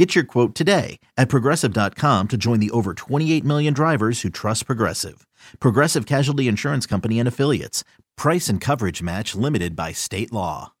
[0.00, 4.64] Get your quote today at progressive.com to join the over 28 million drivers who trust
[4.64, 5.26] Progressive.
[5.60, 7.84] Progressive Casualty Insurance Company and Affiliates.
[8.16, 10.72] Price and coverage match limited by state law.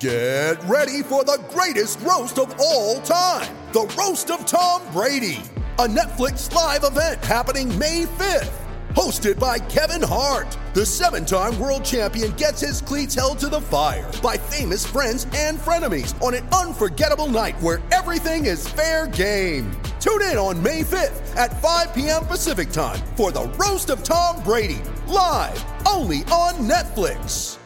[0.00, 5.40] Get ready for the greatest roast of all time the Roast of Tom Brady,
[5.78, 8.67] a Netflix live event happening May 5th.
[8.98, 13.60] Hosted by Kevin Hart, the seven time world champion gets his cleats held to the
[13.60, 19.70] fire by famous friends and frenemies on an unforgettable night where everything is fair game.
[20.00, 22.26] Tune in on May 5th at 5 p.m.
[22.26, 27.56] Pacific time for the Roast of Tom Brady, live only on Netflix.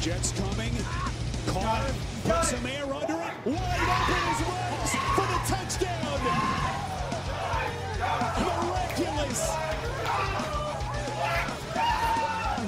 [0.00, 0.72] Jets coming.
[1.46, 1.84] Carr
[2.24, 3.32] put some air under it.
[3.44, 4.41] Wide open is
[9.32, 9.56] Miraculous.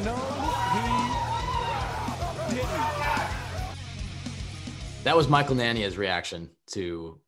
[0.04, 0.16] No,
[2.48, 2.70] he didn't.
[5.04, 7.18] That was Michael Nania's reaction to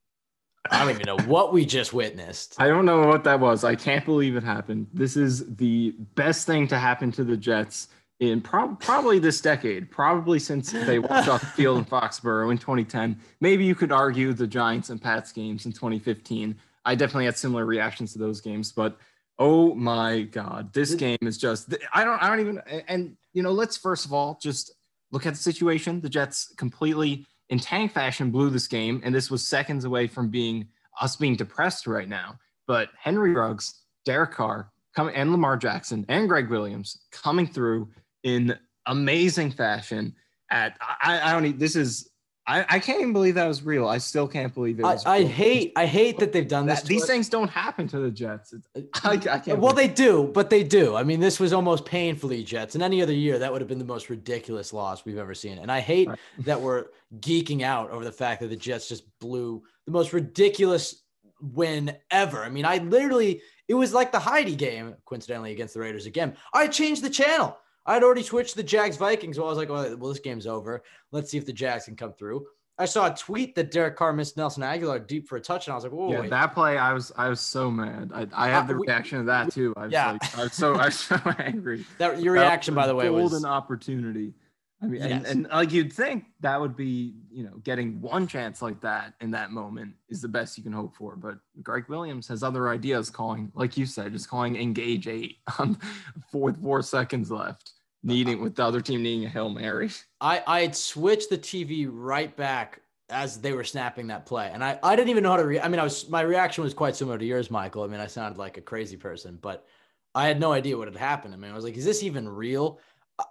[0.70, 2.56] I don't even know what we just witnessed.
[2.58, 3.62] I don't know what that was.
[3.62, 4.88] I can't believe it happened.
[4.92, 9.90] This is the best thing to happen to the Jets in prob- probably this decade,
[9.90, 13.16] probably since they walked off the field in Foxborough in 2010.
[13.40, 16.56] Maybe you could argue the Giants and Pats games in 2015.
[16.84, 18.96] I definitely had similar reactions to those games, but
[19.38, 23.52] oh my god, this game is just I don't I don't even and you know,
[23.52, 24.74] let's first of all just
[25.12, 26.00] look at the situation.
[26.00, 30.30] The Jets completely in tank fashion blew this game and this was seconds away from
[30.30, 30.68] being
[31.00, 32.38] us being depressed right now.
[32.66, 37.88] But Henry Ruggs, Derek Carr, come and Lamar Jackson and Gregg Williams coming through
[38.24, 40.14] in amazing fashion
[40.50, 42.10] at I, I don't need this is
[42.48, 43.88] I, I can't even believe that was real.
[43.88, 45.28] I still can't believe it I, was I real.
[45.28, 46.78] hate I hate that they've done this.
[46.81, 47.09] That- to these us.
[47.09, 48.54] things don't happen to the Jets.
[49.03, 50.94] I, I can't Well, they do, but they do.
[50.94, 52.76] I mean, this was almost painfully Jets.
[52.76, 55.59] In any other year, that would have been the most ridiculous loss we've ever seen.
[55.59, 56.19] And I hate Right.
[56.44, 56.87] that we're
[57.20, 61.03] geeking out over the fact that the Jets just blew the most ridiculous
[61.41, 62.44] win ever.
[62.44, 66.37] I mean, I literally, it was like the Heidi game, coincidentally, against the Raiders again.
[66.54, 67.59] I changed the channel.
[67.86, 69.36] I'd already switched the Jags Vikings.
[69.36, 70.82] So I was like, well, well, this game's over.
[71.12, 72.44] Let's see if the Jags can come through.
[72.78, 75.72] I saw a tweet that Derek Carr missed Nelson Agholor deep for a touch, and
[75.72, 76.30] I was like, whoa, yeah, wait.
[76.30, 78.10] that play, I was I was so mad.
[78.14, 79.72] I, I had Uh, the we- reaction to that too.
[79.78, 80.12] I was yeah.
[80.12, 81.86] like, I was so I was so angry.
[81.98, 84.34] that your reaction, was by the way, a was golden opportunity.
[84.82, 85.30] I mean, and, Yes.
[85.32, 89.30] and like you'd think that would be, you know, getting one chance like that in
[89.30, 91.16] that moment is the best you can hope for.
[91.16, 95.78] But Gregg Williams has other ideas, calling, like you said, just calling engage eight on
[96.30, 97.72] four with four seconds left,
[98.06, 99.91] needing with the other team needing a hail mary.
[100.21, 104.65] I I had switched the TV right back as they were snapping that play, and
[104.65, 105.67] I I didn't even know how to react.
[105.67, 107.83] I mean, I was my reaction was quite similar to yours, Michael.
[107.83, 109.67] I mean, I sounded like a crazy person, but
[110.15, 111.34] I had no idea what had happened.
[111.34, 112.81] I mean, I was like, is this even real?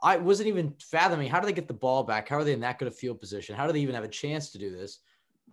[0.01, 2.27] I- wasn't even fathoming how do they get the ball back?
[2.27, 3.55] How are they in that good of field position?
[3.55, 4.99] How do they even have a chance to do this?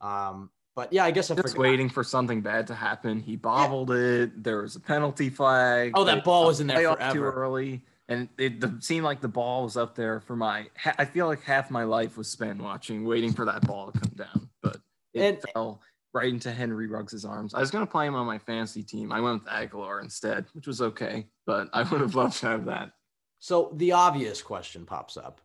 [0.01, 1.61] Um, but yeah, I guess I Just forgot.
[1.61, 3.21] waiting for something bad to happen.
[3.21, 4.43] He bobbled it.
[4.43, 5.93] There was a penalty flag.
[5.95, 9.65] Oh, that ball was in there off too early, and it seemed like the ball
[9.65, 10.67] was up there for my.
[10.99, 14.13] I feel like half my life was spent watching, waiting for that ball to come
[14.15, 14.79] down, but
[15.15, 15.81] it And- fell
[16.15, 17.55] right into Henry Ruggs' arms.
[17.55, 19.13] I was gonna play him on my fantasy team.
[19.13, 22.67] I went with Agholor instead, which was okay, but I would have loved to have
[22.67, 22.93] that.
[23.39, 25.41] So the obvious question pops up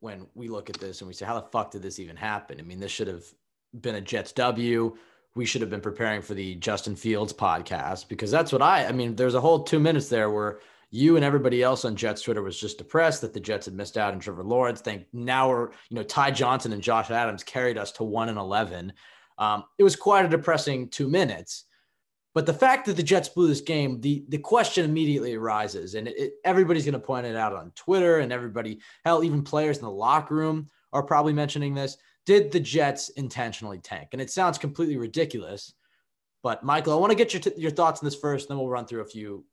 [0.00, 2.58] when we look at this and we say, how the fuck did this even happen?
[2.58, 3.24] I mean, this should have
[3.80, 4.96] been a Jets W.
[5.36, 8.92] We should have been preparing for the Justin Fields podcast because that's what I, I
[8.92, 10.58] mean, there's a whole two minutes there where
[10.94, 13.98] you and everybody else on Jets Twitter was just depressed that the Jets had missed
[13.98, 14.80] out on Trevor Lawrence.
[14.80, 18.38] Think now we're, you know, Ty Johnson and Josh Adams carried us to one and
[18.38, 18.92] 11.
[19.36, 21.64] Um, it was quite a depressing two minutes.
[22.32, 26.06] But the fact that the Jets blew this game, the the question immediately arises, and
[26.08, 29.78] it, it- everybody's going to point it out on Twitter, and everybody, hell, even players
[29.78, 31.96] in the locker room are probably mentioning this.
[32.26, 34.08] Did the Jets intentionally tank?
[34.12, 35.74] And it sounds completely ridiculous.
[36.42, 38.58] But Michael, I want to get your t- your thoughts on this first, and then
[38.58, 39.44] we'll run through a few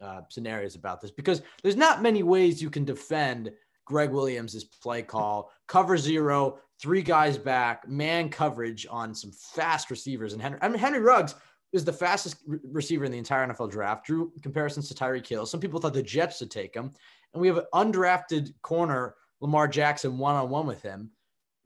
[0.00, 3.52] uh, scenarios about this because there's not many ways you can defend
[3.84, 10.32] Gregg Williams' play call, cover zero, three guys back, man coverage on some fast receivers.
[10.32, 11.34] And Henry, I mean, Henry Ruggs
[11.72, 14.06] is the fastest re- receiver in the entire NFL draft.
[14.06, 15.46] Drew comparisons to Tyreek Hill.
[15.46, 16.90] Some people thought the Jets would take him.
[17.34, 21.10] And we have an undrafted corner, Lamar Jackson, one on one with him.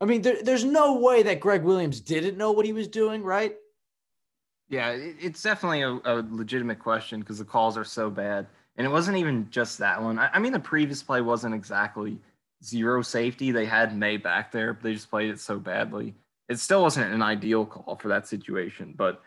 [0.01, 3.23] I mean, there, there's no way that Gregg Williams didn't know what he was doing,
[3.23, 3.55] right?
[4.69, 8.47] Yeah, it's definitely a, a legitimate question because the calls are so bad.
[8.77, 10.19] And it wasn't even just that one.
[10.19, 12.19] I, I mean, the previous play wasn't exactly
[12.63, 13.53] zero safety.
[13.53, 16.15] They had Maye back there, but they just played it so badly.
[16.49, 19.23] It still wasn't an ideal call for that situation, but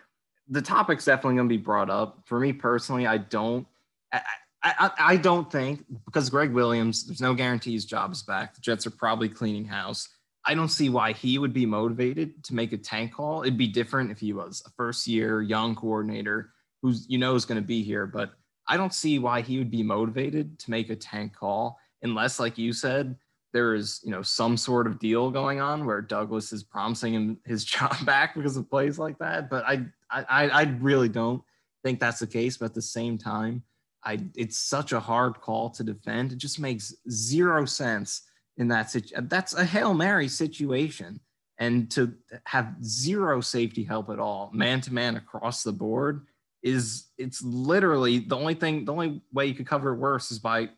[0.50, 2.20] the topic's definitely going to be brought up.
[2.26, 3.66] For me personally, I don't.
[4.12, 4.22] I,
[4.64, 8.56] I, I don't think because Gregg Williams, there's no guarantee his job is back.
[8.56, 10.10] The Jets are probably cleaning house.
[10.48, 13.42] I don't see why he would be motivated to make a tank call.
[13.42, 17.46] It'd be different if he was a first year young coordinator who's you know is
[17.46, 18.32] going to be here, but
[18.68, 22.58] I don't see why he would be motivated to make a tank call unless, like
[22.58, 23.16] you said,
[23.54, 27.38] there is you know some sort of deal going on where Douglas is promising him
[27.46, 29.50] his job back because of plays like that.
[29.50, 31.44] But I I I really don't
[31.84, 32.58] think that's the case.
[32.58, 33.64] But at the same time,
[34.04, 36.32] I it's such a hard call to defend.
[36.32, 38.22] It just makes zero sense
[38.58, 39.28] in that situation.
[39.28, 41.20] That's a Hail Mary situation.
[41.60, 42.14] And to
[42.46, 46.28] have zero safety help at all, man to man across the board,
[46.62, 50.40] is it's literally the only thing, the only way you could cover it worse is
[50.40, 50.70] by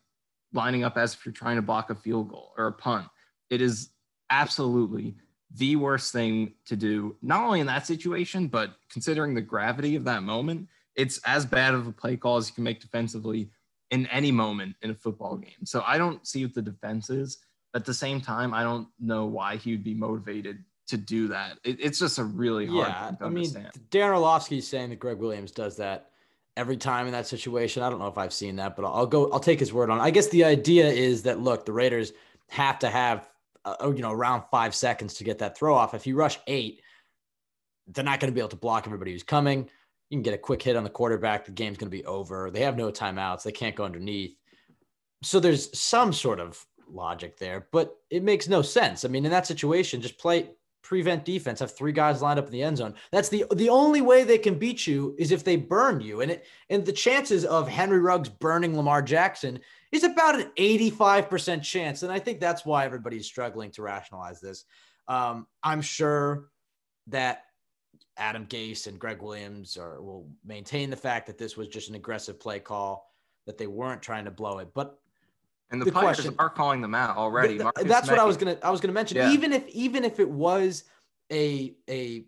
[0.52, 3.06] lining up as if you're trying to block a field goal or a punt.
[3.50, 3.90] It is
[4.30, 5.16] absolutely
[5.56, 10.04] the worst thing to do, not only in that situation, but considering the gravity of
[10.04, 13.50] that moment, it's as bad of a play call as you can make defensively
[13.90, 15.64] in any moment in a football game.
[15.64, 17.38] So I don't see what the defense is.
[17.74, 21.58] At the same time, I don't know why he would be motivated to do that.
[21.64, 23.50] It, it's just a really hard yeah, I mean,
[23.90, 26.10] Darren Orlovsky is saying that Gregg Williams does that
[26.56, 27.82] every time in that situation.
[27.82, 29.30] I don't know if I've seen that, but I'll go.
[29.30, 29.98] I'll take his word on.
[29.98, 30.02] It.
[30.02, 32.12] I guess the idea is that look, the Raiders
[32.48, 33.28] have to have
[33.64, 35.94] uh, you know around five seconds to get that throw off.
[35.94, 36.82] If you rush eight,
[37.86, 39.68] they're not going to be able to block everybody who's coming.
[40.10, 41.44] You can get a quick hit on the quarterback.
[41.44, 42.50] The game's going to be over.
[42.50, 43.44] They have no timeouts.
[43.44, 44.36] They can't go underneath.
[45.22, 46.64] So there's some sort of
[46.94, 49.04] logic there, but it makes no sense.
[49.04, 50.50] I mean, in that situation, just play
[50.82, 52.94] prevent defense, have three guys lined up in the end zone.
[53.12, 56.20] That's the the only way they can beat you is if they burn you.
[56.20, 59.60] And it and the chances of Henry Ruggs burning Lamar Jackson
[59.92, 62.02] is about an 85% chance.
[62.02, 64.64] And I think that's why everybody's struggling to rationalize this.
[65.08, 66.50] Um, I'm sure
[67.08, 67.44] that
[68.16, 71.94] Adam Gase and Gregg Williams are, will maintain the fact that this was just an
[71.96, 73.10] aggressive play call,
[73.46, 74.68] that they weren't trying to blow it.
[74.74, 74.98] But
[75.70, 77.58] and the, the players question, are calling them out already.
[77.58, 79.16] that's what I was gonna I was gonna mention.
[79.16, 79.30] Yeah.
[79.30, 80.84] Even if even if it was
[81.30, 82.24] a a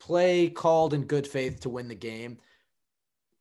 [0.00, 2.38] play called in good faith to win the game,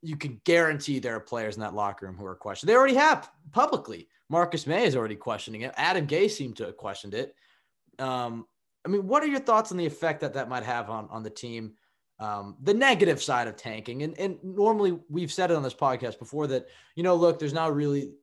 [0.02, 2.74] you can guarantee there are players in that locker room who are questioning.
[2.74, 4.08] They already have publicly.
[4.30, 5.74] Marcus Maye is already questioning it.
[5.78, 7.36] Adam Gase seemed to have questioned it.
[8.00, 8.46] Um,
[8.86, 11.24] I mean, what are your thoughts on the effect that that might have on on
[11.24, 11.74] the team?
[12.18, 16.20] Um, the negative side of tanking, and and normally we've said it on this podcast
[16.20, 18.14] before that you know, look, there's not really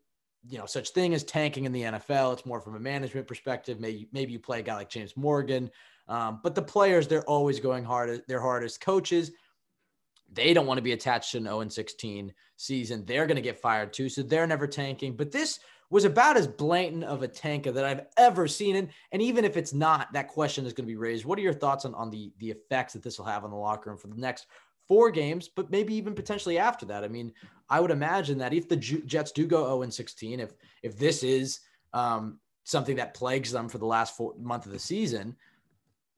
[0.48, 2.32] you know such thing as tanking in the NFL.
[2.32, 3.80] It's more from a management perspective.
[3.80, 5.70] Maybe maybe you play a guy like James Morgan,
[6.08, 8.22] um, but the players they're always going hard.
[8.28, 9.30] Their hardest coaches.
[10.34, 13.04] They don't want to be attached to an 0 16 season.
[13.04, 15.14] They're going to get fired too, so they're never tanking.
[15.14, 15.60] But this
[15.92, 18.76] was about as blatant of a tanker that I've ever seen.
[18.76, 21.26] And, and even if it's not, that question is going to be raised.
[21.26, 23.56] What are your thoughts on, on the, the effects that this will have on the
[23.58, 24.46] locker room for the next
[24.92, 27.02] four games, but maybe even potentially after that.
[27.02, 27.32] I mean,
[27.70, 30.52] I would imagine that if the Jets do go 0 and 16, if
[30.82, 31.60] if this is
[31.94, 35.34] um, something that plagues them for the last four, month of the season,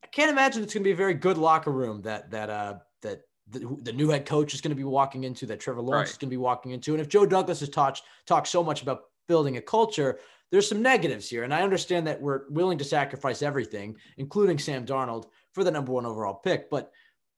[0.02, 2.74] I can't imagine it's going to be a very good locker room that that uh,
[3.02, 6.08] that the, the, new head coach is going to be walking into, that Trevor Lawrence
[6.08, 6.14] right.
[6.14, 6.94] is going to be walking into.
[6.94, 10.18] And if Joe Douglas has talked talked so much about building a culture,
[10.50, 11.44] there's some negatives here.
[11.44, 15.92] And I understand that we're willing to sacrifice everything, including Sam Darnold, for the number
[15.92, 16.68] one overall pick.
[16.68, 16.90] But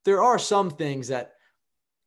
[0.07, 1.35] there are some things that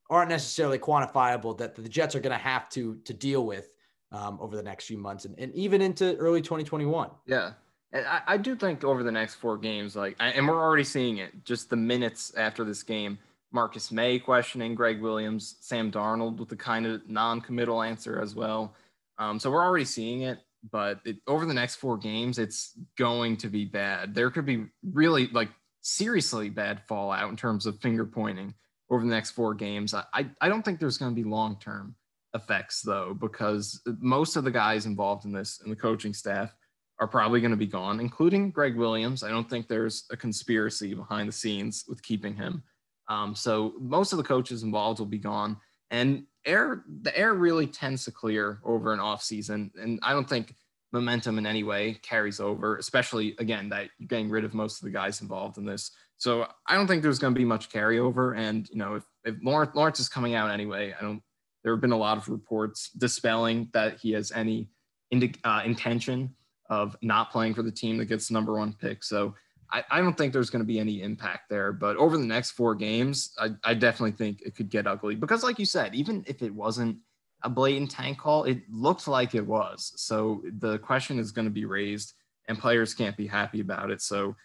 [0.09, 3.75] aren't necessarily quantifiable that the Jets are going to have to to deal with
[4.11, 7.11] um, over the next few months and, and even into early 2021.
[7.27, 7.51] Yeah.
[7.91, 11.17] And I, I do think over the next four games, like, and we're already seeing
[11.17, 13.19] it just the minutes after this game.
[13.51, 18.35] Marcus Maye questioning Gregg Williams, Sam Darnold with the kind of non committal answer as
[18.35, 18.75] well.
[19.17, 20.39] Um, so we're already seeing it,
[20.71, 24.13] but it, over the next four games, it's going to be bad.
[24.13, 25.49] There could be really like
[25.81, 28.53] seriously bad fallout in terms of finger pointing
[28.89, 29.93] over the next four games.
[29.93, 31.95] I, I don't think there's going to be long term
[32.33, 36.53] effects though, because most of the guys involved in this and the coaching staff
[36.99, 39.23] are probably going to be gone, including Gregg Williams.
[39.23, 42.61] I don't think there's a conspiracy behind the scenes with keeping him.
[43.07, 45.57] Um, so most of the coaches involved will be gone,
[45.89, 50.29] and air the air really tends to clear over an off season, and I don't
[50.29, 50.55] think
[50.91, 54.85] momentum in any way carries over, especially again that you're getting rid of most of
[54.85, 55.91] the guys involved in this.
[56.17, 58.37] So I don't think there's going to be much carryover.
[58.37, 61.21] And you know, if, if Lawrence, Lawrence is coming out anyway, I don't.
[61.63, 64.69] There have been a lot of reports dispelling that he has any
[65.11, 66.33] indi- uh, intention
[66.69, 69.03] of not playing for the team that gets the number one pick.
[69.03, 69.35] So
[69.71, 71.71] I, I don't think there's going to be any impact there.
[71.71, 75.43] But over the next four games, I, I definitely think it could get ugly because,
[75.43, 76.97] like you said, even if it wasn't
[77.43, 78.43] a blatant tank call?
[78.43, 79.93] It looked like it was.
[79.95, 82.13] So the question is going to be raised,
[82.47, 84.01] and players can't be happy about it.
[84.01, 84.35] So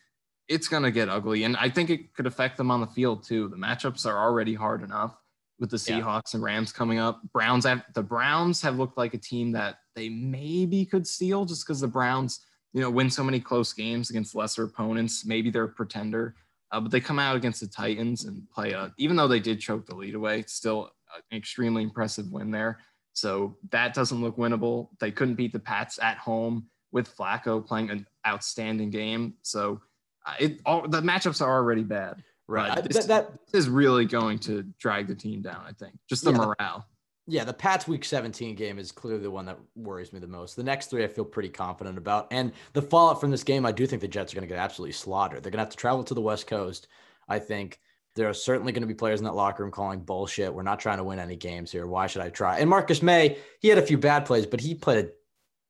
[0.48, 1.44] it's going to get ugly.
[1.44, 3.48] And I think it could affect them on the field too.
[3.48, 5.16] The matchups are already hard enough
[5.58, 6.38] with the Seahawks yeah.
[6.38, 7.20] and Rams coming up.
[7.32, 11.66] Browns have the Browns have looked like a team that they maybe could steal just
[11.66, 12.40] because the Browns,
[12.72, 15.24] you know, win so many close games against lesser opponents.
[15.24, 16.34] Maybe they're a pretender.
[16.72, 19.60] Uh, but they come out against the Titans and play a, even though they did
[19.60, 20.90] choke the lead away, still
[21.30, 22.80] an extremely impressive win there.
[23.12, 24.88] So that doesn't look winnable.
[24.98, 29.34] They couldn't beat the Pats at home with Flacco playing an outstanding game.
[29.42, 29.80] So
[30.26, 32.22] uh, it all the matchups are already bad.
[32.46, 32.82] Right.
[32.84, 35.94] This, that, that is really going to drag the team down, I think.
[36.08, 36.86] Just the yeah, morale.
[37.26, 40.56] Yeah, the Pats week 17 game is clearly the one that worries me the most.
[40.56, 42.28] The next three I feel pretty confident about.
[42.30, 44.60] And the fallout from this game, I do think the Jets are going to get
[44.60, 45.42] absolutely slaughtered.
[45.42, 46.86] They're going to have to travel to the West Coast.
[47.26, 47.80] I think
[48.14, 50.54] there are certainly going to be players in that locker room calling bullshit.
[50.54, 51.86] We're not trying to win any games here.
[51.86, 52.58] Why should I try?
[52.58, 55.08] And Marcus Maye, he had a few bad plays, but he played a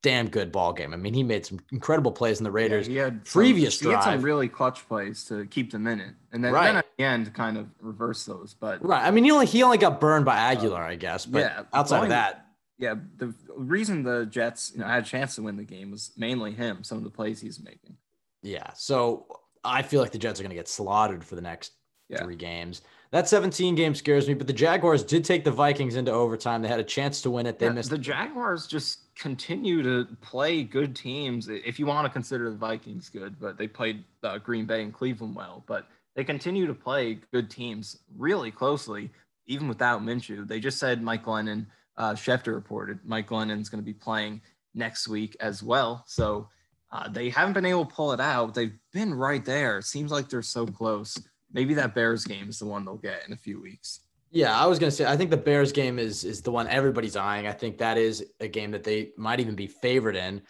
[0.02, 0.92] damn good ball game.
[0.92, 2.86] I mean, he made some incredible plays in the Raiders.
[2.86, 5.98] Yeah, he had previous some, He had some really clutch plays to keep them in
[5.98, 6.66] it, and then, right.
[6.66, 8.54] then at the end, kind of reverse those.
[8.58, 11.24] But right, I mean, he only he only got burned by Agholor, uh, I guess.
[11.24, 12.48] But yeah, outside only, of that,
[12.78, 16.12] yeah, the reason the Jets you know had a chance to win the game was
[16.18, 16.84] mainly him.
[16.84, 17.96] Some of the plays he's making.
[18.42, 19.26] Yeah, so
[19.64, 21.72] I feel like the Jets are going to get slaughtered for the next
[22.08, 22.22] yeah.
[22.22, 22.82] three games.
[23.10, 26.62] That 17 game scares me, but the Jaguars did take the Vikings into overtime.
[26.62, 27.58] They had a chance to win it.
[27.58, 27.90] They yeah, missed.
[27.90, 31.48] The Jaguars just continue to play good teams.
[31.48, 34.92] If you want to consider the Vikings good, but they played uh, Green Bay and
[34.92, 39.10] Cleveland well, but they continue to play good teams really closely,
[39.46, 40.46] even without Minshew.
[40.46, 44.40] They just said Mike Glennon, uh, Schefter reported Mike Glennon's going to be playing
[44.74, 46.04] next week as well.
[46.08, 46.48] So
[46.90, 48.54] uh, they haven't been able to pull it out.
[48.54, 49.78] They've been right there.
[49.78, 51.16] It seems like they're so close
[51.54, 54.00] maybe that Bears game is the one they'll get in a few weeks.
[54.30, 57.16] Yeah, I was gonna say I think the Bears game is is the one everybody's
[57.16, 57.46] eyeing.
[57.46, 60.42] I think that is a game that they might even be favored in.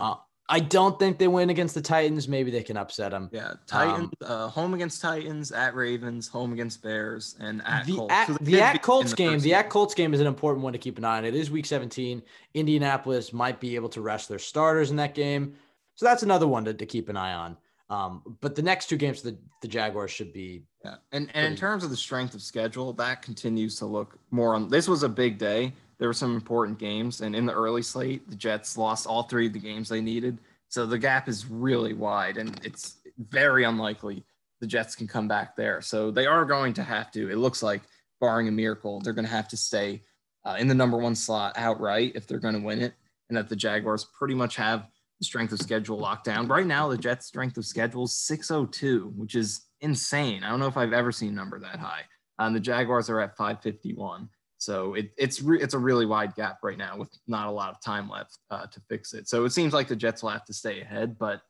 [0.00, 0.16] Uh,
[0.50, 2.26] I don't think they win against the Titans.
[2.26, 3.28] Maybe they can upset them.
[3.32, 7.96] Yeah, Titans um, uh, home against Titans, at Ravens, home against Bears, and at the
[7.96, 8.14] Colts.
[8.14, 10.72] At, so the at Colts the game, the at Colts game is an important one
[10.72, 11.24] to keep an eye on.
[11.24, 12.22] It is Week 17.
[12.54, 15.54] Indianapolis might be able to rest their starters in that game,
[15.96, 17.56] so that's another one to, to keep an eye on.
[17.90, 20.64] Um, but the next two games the, the Jaguars should be.
[20.84, 20.96] Yeah.
[21.12, 24.68] And, and in terms of the strength of schedule, that continues to look more on.
[24.68, 25.72] This was a big day.
[25.98, 27.22] There were some important games.
[27.22, 30.38] And in the early slate, the Jets lost all three of the games they needed.
[30.68, 32.36] So the gap is really wide.
[32.36, 32.98] And it's
[33.30, 34.24] very unlikely
[34.60, 35.80] the Jets can come back there.
[35.80, 37.82] So they are going to have to, it looks like,
[38.20, 40.02] barring a miracle, they're going to have to stay
[40.44, 42.92] uh, in the number one slot outright if they're going to win it.
[43.28, 44.88] And that the Jaguars pretty much have
[45.22, 46.48] strength of schedule lockdown.
[46.48, 50.44] Right now, the Jets' strength of schedule is 602, which is insane.
[50.44, 52.02] I don't know if I've ever seen a number that high.
[52.38, 54.28] Um, the Jaguars are at 551.
[54.58, 57.70] So it, it's re- it's a really wide gap right now with not a lot
[57.70, 59.28] of time left uh, to fix it.
[59.28, 61.16] So it seems like the Jets will have to stay ahead.
[61.18, 61.42] But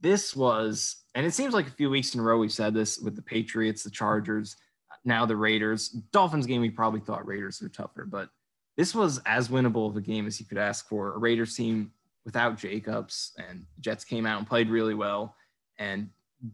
[0.00, 2.98] this was, and it seems like a few weeks in a row we've said this
[2.98, 4.56] with the Patriots, the Chargers,
[5.04, 5.90] now the Raiders.
[6.12, 8.28] Dolphins game we probably thought Raiders were tougher, but
[8.76, 11.14] this was as winnable of a game as you could ask for.
[11.14, 11.92] A Raiders team
[12.24, 15.36] without Jacobs, and Jets came out and played really well
[15.78, 16.08] and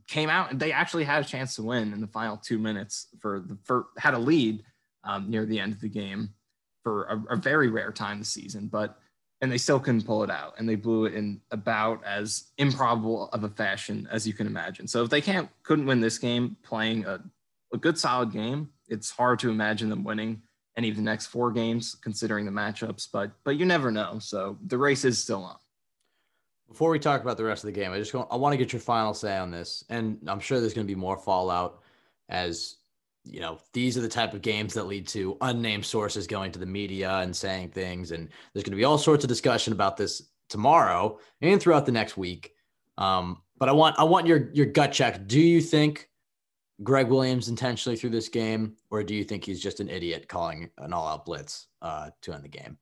[0.07, 3.09] came out and they actually had a chance to win in the final two minutes
[3.21, 4.63] for the for had a lead
[5.05, 6.31] um, near the end of the game
[6.83, 8.99] for a, a, very rare time this season, but
[9.41, 13.29] and they still couldn't pull it out and they blew it in about as improbable
[13.33, 14.87] of a fashion as you can imagine.
[14.87, 17.21] So if they can't couldn't win this game playing a,
[17.73, 20.43] a good solid game, it's hard to imagine them winning
[20.81, 23.09] any of the next four games, considering the matchups.
[23.13, 24.19] But but you never know.
[24.19, 25.57] So the race is still on.
[26.69, 28.57] Before we talk about the rest of the game, I just want, I want to
[28.57, 31.83] get your final say on this, and I'm sure there's going to be more fallout
[32.31, 32.77] as
[33.25, 36.59] you know these are the type of games that lead to unnamed sources going to
[36.59, 39.99] the media and saying things, and there's going to be all sorts of discussion about
[39.99, 42.55] this tomorrow and throughout the next week.
[42.97, 45.27] Um, but I want I want your your gut check.
[45.27, 46.10] Do you think
[46.83, 50.71] Gregg Williams intentionally threw this game, or do you think he's just an idiot calling
[50.79, 52.79] an all-out blitz uh, to end the game?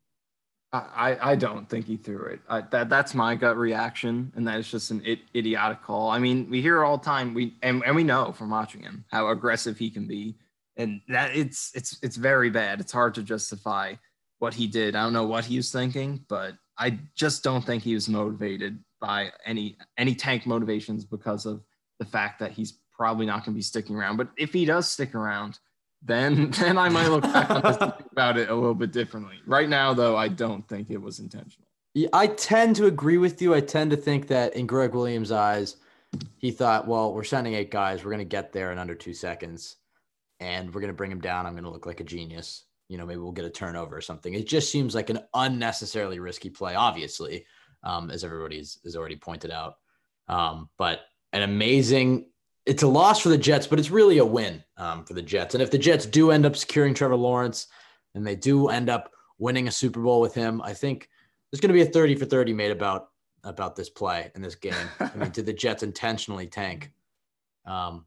[0.70, 2.40] I, I don't think he threw it.
[2.46, 6.10] I, that that's my gut reaction, and that is just an it, idiotic call.
[6.10, 7.32] I mean, we hear all the time.
[7.32, 10.36] We and, and we know from watching him how aggressive he can be,
[10.76, 12.80] and that it's it's it's very bad.
[12.80, 13.94] It's hard to justify
[14.40, 14.94] what he did.
[14.94, 18.78] I don't know what he was thinking, but I just don't think he was motivated
[19.00, 21.62] by any any tank motivations because of
[21.98, 24.18] the fact that he's probably not going to be sticking around.
[24.18, 25.58] But if he does stick around,
[26.02, 27.76] then then I might look back on this
[28.12, 29.36] about it a little bit differently.
[29.46, 31.68] Right now, though, I don't think it was intentional.
[31.94, 33.54] Yeah, I tend to agree with you.
[33.54, 35.76] I tend to think that in Gregg Williams' eyes,
[36.36, 38.04] he thought, well, we're sending eight guys.
[38.04, 39.76] We're going to get there in under two seconds,
[40.38, 41.46] and we're going to bring him down.
[41.46, 42.64] I'm going to look like a genius.
[42.88, 44.34] you know, maybe we'll get a turnover or something.
[44.34, 47.44] It just seems like an unnecessarily risky play, obviously,
[47.82, 49.74] um, as everybody's has already pointed out.
[50.28, 51.00] Um, but
[51.32, 52.26] an amazing,
[52.68, 55.54] it's a loss for the Jets, but it's really a win um, for the Jets.
[55.54, 57.66] And if the Jets do end up securing Trevor Lawrence
[58.14, 61.08] and they do end up winning a Super Bowl with him, I think
[61.50, 63.08] there's going to be a 30 for 30 made about
[63.44, 64.74] about this play in this game.
[65.00, 66.92] I mean, did the Jets intentionally tank?
[67.64, 68.04] Um,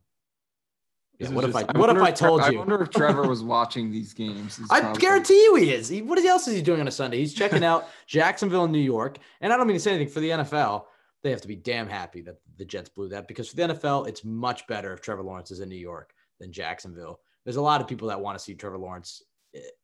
[1.17, 2.57] yeah, what if I, I what if I told you?
[2.57, 4.59] I wonder if Trevor was watching these games.
[4.69, 5.01] I probably...
[5.01, 5.87] guarantee you he is.
[5.87, 7.17] He, what else is he doing on a Sunday?
[7.17, 9.17] He's checking out Jacksonville and New York.
[9.39, 10.83] And I don't mean to say anything for the NFL.
[11.23, 14.07] They have to be damn happy that the Jets blew that because for the NFL,
[14.07, 17.19] it's much better if Trevor Lawrence is in New York than Jacksonville.
[17.43, 19.23] There's a lot of people that want to see Trevor Lawrence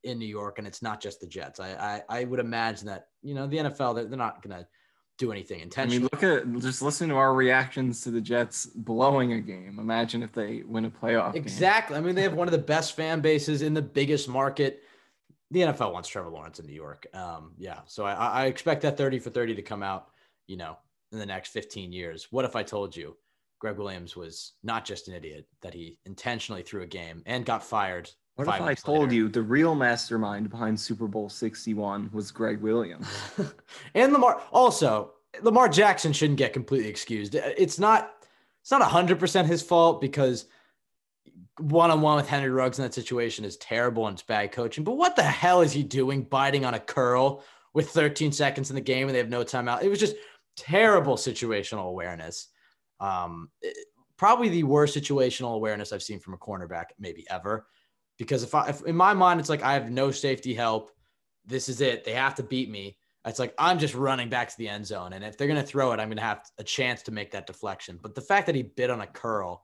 [0.03, 1.59] in New York, and it's not just the Jets.
[1.59, 4.67] I I, I would imagine that you know the NFL they're, they're not going to
[5.17, 5.97] do anything intentionally.
[5.97, 6.09] I mean,
[6.43, 9.79] look at just listen to our reactions to the Jets blowing a game.
[9.79, 11.35] Imagine if they win a playoff.
[11.35, 11.95] Exactly.
[11.95, 12.03] Game.
[12.03, 14.83] I mean, they have one of the best fan bases in the biggest market.
[15.51, 17.07] The NFL wants Trevor Lawrence in New York.
[17.13, 20.07] Um, yeah, so I, I expect that thirty for thirty to come out.
[20.45, 20.77] You know,
[21.11, 22.27] in the next fifteen years.
[22.31, 23.17] What if I told you
[23.59, 27.63] Gregg Williams was not just an idiot that he intentionally threw a game and got
[27.63, 29.15] fired what if I told later.
[29.15, 33.07] you the real mastermind behind Super Bowl 61 was Gregg Williams?
[33.95, 37.33] and Lamar also, Lamar Jackson shouldn't get completely excused.
[37.33, 38.13] It's not
[38.61, 40.45] it's not 100% his fault because
[41.57, 44.83] one-on-one with Henry Ruggs in that situation is terrible and it's bad coaching.
[44.83, 48.75] But what the hell is he doing biting on a curl with 13 seconds in
[48.75, 49.81] the game and they have no timeout?
[49.81, 50.15] It was just
[50.57, 52.47] terrible situational awareness.
[52.99, 53.49] Um,
[54.17, 57.67] probably the worst situational awareness I've seen from a cornerback maybe ever
[58.17, 60.91] because if I if in my mind it's like I have no safety help,
[61.45, 62.03] this is it.
[62.03, 62.97] They have to beat me.
[63.25, 65.91] It's like I'm just running back to the end zone, and if they're gonna throw
[65.91, 67.99] it, I'm gonna have a chance to make that deflection.
[68.01, 69.63] But the fact that he bit on a curl,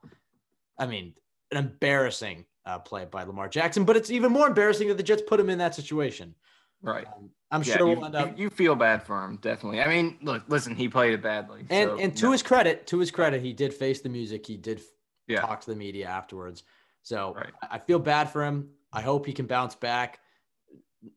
[0.77, 1.13] I mean,
[1.51, 3.85] an embarrassing uh, play by Lamar Jackson.
[3.85, 6.35] But it's even more embarrassing that the Jets put him in that situation.
[6.83, 7.07] Right.
[7.07, 8.37] Um, I'm yeah, sure you, we'll end up.
[8.37, 9.81] You feel bad for him, definitely.
[9.81, 11.65] I mean, look, listen, he played it badly.
[11.69, 12.31] And so, and to no.
[12.31, 14.45] his credit, to his credit, he did face the music.
[14.45, 14.81] He did
[15.27, 15.39] yeah.
[15.39, 16.63] talk to the media afterwards.
[17.03, 17.51] So right.
[17.69, 18.69] I feel bad for him.
[18.91, 20.19] I hope he can bounce back.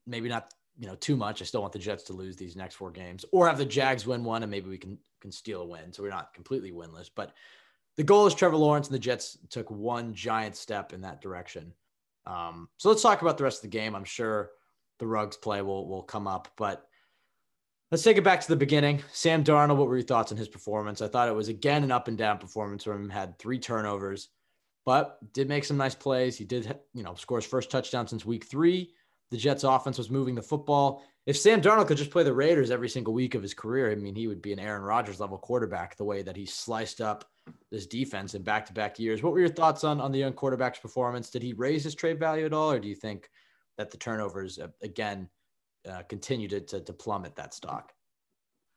[0.07, 1.43] Maybe not, you know, too much.
[1.43, 4.07] I still want the Jets to lose these next four games, or have the Jags
[4.07, 5.93] win one, and maybe we can can steal a win.
[5.93, 7.11] So we're not completely winless.
[7.15, 7.33] But
[7.97, 11.73] the goal is Trevor Lawrence, and the Jets took one giant step in that direction.
[12.27, 13.95] Um, so let's talk about the rest of the game.
[13.95, 14.51] I'm sure
[14.99, 16.87] the Ruggs play will will come up, but
[17.91, 19.03] let's take it back to the beginning.
[19.13, 21.03] Sam Darnold, what were your thoughts on his performance?
[21.03, 23.11] I thought it was again an up and down performance from him.
[23.11, 24.29] Had three turnovers
[24.87, 26.39] but did make some nice plays.
[26.39, 28.95] He did, you know, score his first touchdown since week three.
[29.33, 31.03] The Jets offense was moving the football.
[31.27, 33.97] If Sam Darnold could just play the Raiders every single week of his career, I
[33.97, 37.29] mean, he would be an Aaron Rodgers level quarterback the way that he sliced up
[37.73, 39.25] this defense in back to back years.
[39.25, 41.31] What were your thoughts on, on the young quarterback's performance?
[41.31, 43.29] Did he raise his trade value at all, or do you think
[43.79, 45.29] that the turnovers, uh, again,
[45.89, 47.93] uh, continue to, to, to plummet that stock?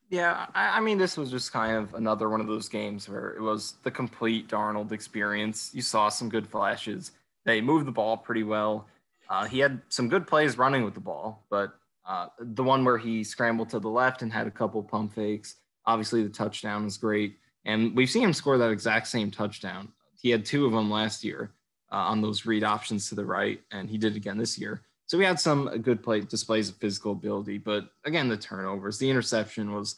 [0.10, 3.30] Yeah, I, I, mean, this was just kind of another one of those games where
[3.36, 5.70] it was the complete Darnold experience.
[5.74, 7.12] You saw some good flashes.
[7.46, 8.88] They moved the ball pretty well.
[9.30, 11.76] Uh, he had some good plays running with the ball, but
[12.08, 15.58] uh, the one where he scrambled to the left and had a couple pump fakes,
[15.86, 17.38] obviously the touchdown was great.
[17.66, 19.90] And we've seen him score that exact same touchdown.
[20.20, 21.52] He had two of them last year
[21.92, 24.82] uh, on those read options to the right, and he did again this year.
[25.10, 29.10] So we had some good play displays of physical ability, but again, the turnovers, the
[29.10, 29.96] interception was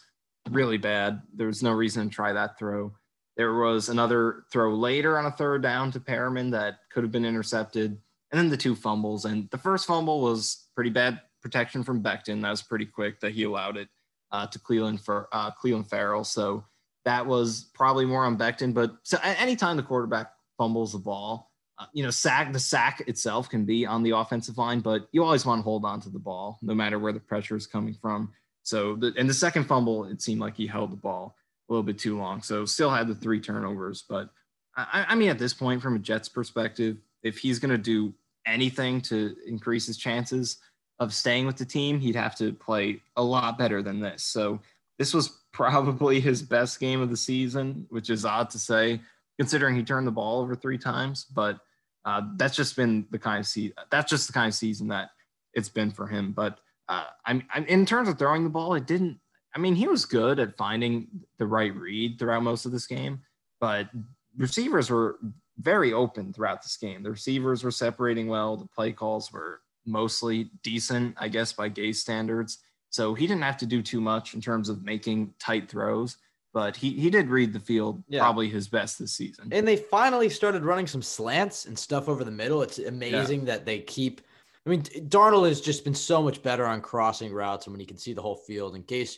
[0.50, 1.22] really bad.
[1.36, 2.94] There was no reason to try that throw.
[3.36, 7.26] There was another throw later on a third down to Perriman that could have been
[7.26, 7.98] intercepted,
[8.32, 9.26] and then the two fumbles.
[9.26, 12.42] And the first fumble was pretty bad protection from Becton.
[12.42, 13.90] That was pretty quick that he allowed it
[14.32, 16.24] uh, to Clelin for uh, Clelin Ferrell.
[16.24, 16.64] So
[17.04, 18.74] that was probably more on Becton.
[18.74, 21.51] But so anytime the quarterback fumbles the ball,
[21.82, 25.24] Uh, you know, sack the sack itself can be on the offensive line, but you
[25.24, 27.96] always want to hold on to the ball no matter where the pressure is coming
[27.96, 28.32] from.
[28.62, 31.36] So the and the second fumble, it seemed like he held the ball
[31.68, 32.44] a little bit too long.
[32.44, 34.30] So still had the three turnovers, but
[34.76, 38.14] I, I mean, at this point, from a Jets perspective, if he's going to do
[38.46, 40.58] anything to increase his chances
[41.00, 44.24] of staying with the team, he'd have to play a lot better than this.
[44.24, 44.60] So
[45.00, 49.02] this was probably his best game of the season, which is odd to say
[49.40, 51.26] considering he turned the ball over three times.
[51.26, 51.60] But
[52.06, 53.76] uh, that's just been the kind of season.
[53.90, 55.10] That's just the kind of season that
[55.54, 56.32] it's been for him.
[56.32, 56.60] But
[56.90, 59.20] uh, I'm, I'm in terms of throwing the ball, it didn't.
[59.56, 63.22] I mean, he was good at finding the right read throughout most of this game,
[63.60, 63.90] but
[64.38, 65.20] receivers were
[65.60, 67.04] very open throughout this game.
[67.04, 68.56] The receivers were separating well.
[68.58, 72.60] The play calls were mostly decent, I guess, by Gase standards.
[72.90, 76.18] So he didn't have to do too much in terms of making tight throws
[76.54, 78.20] but he, he did read the field yeah.
[78.20, 79.50] probably his best this season.
[79.52, 82.62] And they finally started running some slants and stuff over the middle.
[82.62, 83.46] It's amazing yeah.
[83.46, 84.22] that they keep
[84.66, 87.86] I mean, Darnold has just been so much better on crossing routes and when he
[87.86, 88.76] can see the whole field.
[88.76, 89.18] And Gase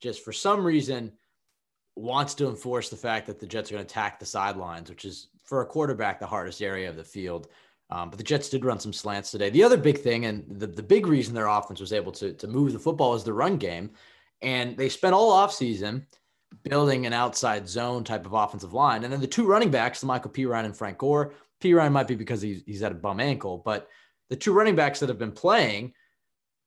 [0.00, 1.12] just for some reason
[1.96, 5.04] wants to enforce the fact that the Jets are going to attack the sidelines, which
[5.04, 7.48] is for a quarterback the hardest area of the field.
[7.90, 9.50] Um, but the Jets did run some slants today.
[9.50, 12.46] The other big thing, and the, the big reason their offense was able to, to
[12.46, 13.90] move the football is the run game.
[14.40, 16.04] And they spent all offseason
[16.62, 19.04] building an outside zone type of offensive line.
[19.04, 22.14] And then the two running backs, the Michael Ryan and Frank Gore, Perine might be
[22.14, 23.88] because he's, he's at a bum ankle, but
[24.30, 25.92] the two running backs that have been playing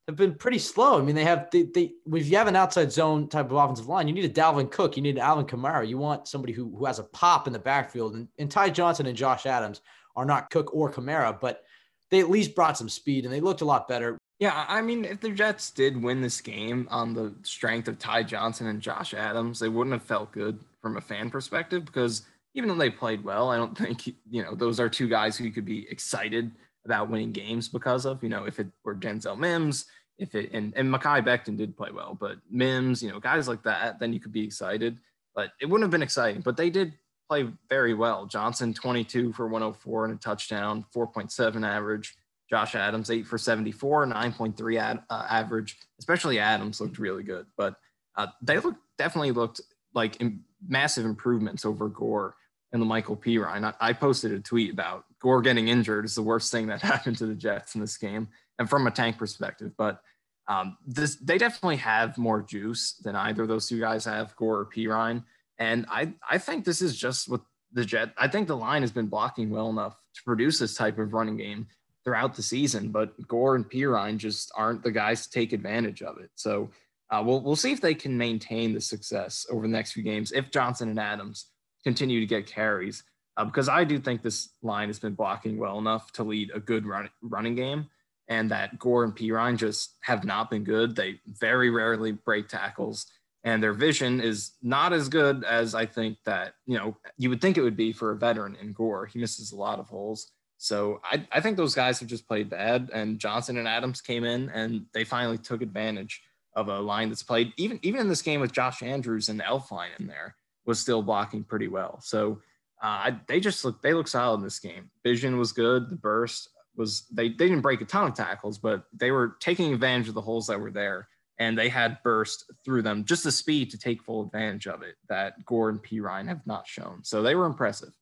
[0.07, 0.99] have been pretty slow.
[0.99, 3.87] I mean, they have they, they if you have an outside zone type of offensive
[3.87, 6.75] line, you need a Dalvin Cook, you need an Alvin Kamara, you want somebody who,
[6.77, 8.15] who has a pop in the backfield.
[8.15, 9.81] And, and Ty Johnson and Josh Adams
[10.15, 11.63] are not Cook or Kamara, but
[12.11, 14.17] they at least brought some speed and they looked a lot better.
[14.39, 18.23] Yeah, I mean, if the Jets did win this game on the strength of Ty
[18.23, 22.67] Johnson and Josh Adams, they wouldn't have felt good from a fan perspective because even
[22.67, 25.51] though they played well, I don't think you know those are two guys who you
[25.51, 26.51] could be excited
[26.83, 28.21] about winning games because of.
[28.23, 29.85] You know, if it were Denzel Mims,
[30.17, 33.63] if it and and Mekhi Becton did play well, but Mims, you know, guys like
[33.63, 34.97] that, then you could be excited.
[35.33, 36.41] But it wouldn't have been exciting.
[36.41, 36.93] But they did
[37.29, 38.25] play very well.
[38.25, 42.15] Johnson 22 for 104 and a touchdown, 4.7 average.
[42.49, 45.77] Josh Adams, eight for 74, 9.3 ad, uh, average.
[45.99, 47.75] Especially Adams looked really good, but
[48.15, 49.61] uh, they look definitely looked
[49.93, 52.35] like in, massive improvements over Gore
[52.71, 53.63] and La'Mical Perine.
[53.63, 57.17] I, I posted a tweet about Gore getting injured is the worst thing that happened
[57.17, 58.27] to the Jets in this game,
[58.59, 59.71] and from a tank perspective.
[59.77, 60.01] But
[60.47, 64.59] um, this they definitely have more juice than either of those two guys have, Gore
[64.59, 65.23] or Perine.
[65.57, 68.13] And I I think this is just what the Jet.
[68.17, 71.37] I think the line has been blocking well enough to produce this type of running
[71.37, 71.67] game
[72.05, 76.19] throughout the season, but Gore and Perine just aren't the guys to take advantage of
[76.19, 76.29] it.
[76.35, 76.69] So
[77.11, 80.31] uh, we'll we'll see if they can maintain the success over the next few games
[80.31, 81.47] if Johnson and Adams
[81.83, 83.03] continue to get carries,
[83.37, 86.59] uh, because I do think this line has been blocking well enough to lead a
[86.59, 87.87] good run, running game,
[88.27, 90.95] and that Gore and Perine just have not been good.
[90.95, 93.07] They very rarely break tackles.
[93.43, 97.41] And their vision is not as good as I think that, you know, you would
[97.41, 99.05] think it would be for a veteran in Gore.
[99.05, 100.31] He misses a lot of holes.
[100.65, 102.89] So I, I think those guys have just played bad.
[102.91, 106.23] And Johnson and Adams came in and they finally took advantage
[106.55, 109.89] of a line that's played even even in this game with Josh Andrews and Elflein
[109.99, 111.99] in there was still blocking pretty well.
[112.01, 112.41] So
[112.81, 114.89] uh, they just look they look solid in this game.
[115.03, 115.87] Vision was good.
[115.87, 119.71] The burst was they they didn't break a ton of tackles, but they were taking
[119.71, 123.05] advantage of the holes that were there, and they had burst through them.
[123.05, 126.67] Just the speed to take full advantage of it that Gore and Perine have not
[126.67, 127.03] shown.
[127.03, 127.93] So they were impressive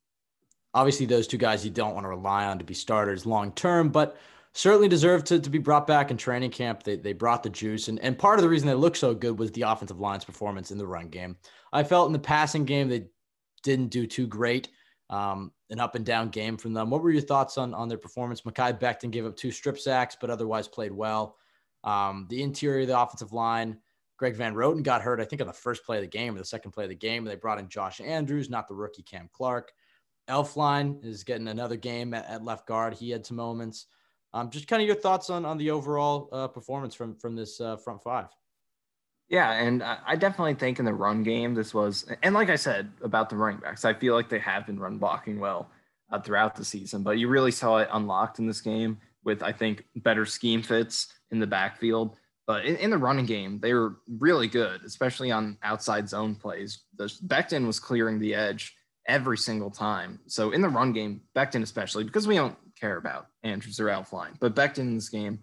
[0.74, 3.88] obviously those two guys you don't want to rely on to be starters long term,
[3.88, 4.16] but
[4.52, 6.82] certainly deserve to, to be brought back in training camp.
[6.82, 7.88] They, they brought the juice.
[7.88, 10.70] And, and part of the reason they looked so good was the offensive line's performance
[10.70, 11.36] in the run game.
[11.72, 13.06] I felt in the passing game they
[13.62, 14.68] didn't do too great.
[15.10, 16.90] Um, an up and down game from them.
[16.90, 18.42] What were your thoughts on, on their performance?
[18.42, 21.36] Mekhi Becton gave up two strip sacks, but otherwise played well.
[21.82, 23.78] Um, the interior of the offensive line,
[24.16, 26.38] Greg Van Roten got hurt, I think, on the first play of the game or
[26.38, 27.24] the second play of the game.
[27.24, 29.72] They brought in Josh Andrews, not the rookie Cam Clark.
[30.28, 32.94] Elflein is getting another game at, at left guard.
[32.94, 33.86] He had some moments.
[34.32, 37.60] Um, just kind of your thoughts on on the overall uh, performance from from this
[37.60, 38.28] uh, front five.
[39.28, 42.92] Yeah, and I definitely think in the run game this was, and like I said
[43.02, 45.70] about the running backs, I feel like they have been run blocking well
[46.12, 49.50] uh, throughout the season, but you really saw it unlocked in this game with I
[49.50, 52.16] think better scheme fits in the backfield.
[52.46, 56.82] But in, in the running game, they were really good, especially on outside zone plays.
[56.96, 60.20] The Becton was clearing the edge every single time.
[60.26, 64.38] So in the run game, Becton especially, because we don't care about Andrews or Elflein,
[64.40, 65.40] but Becton in this game,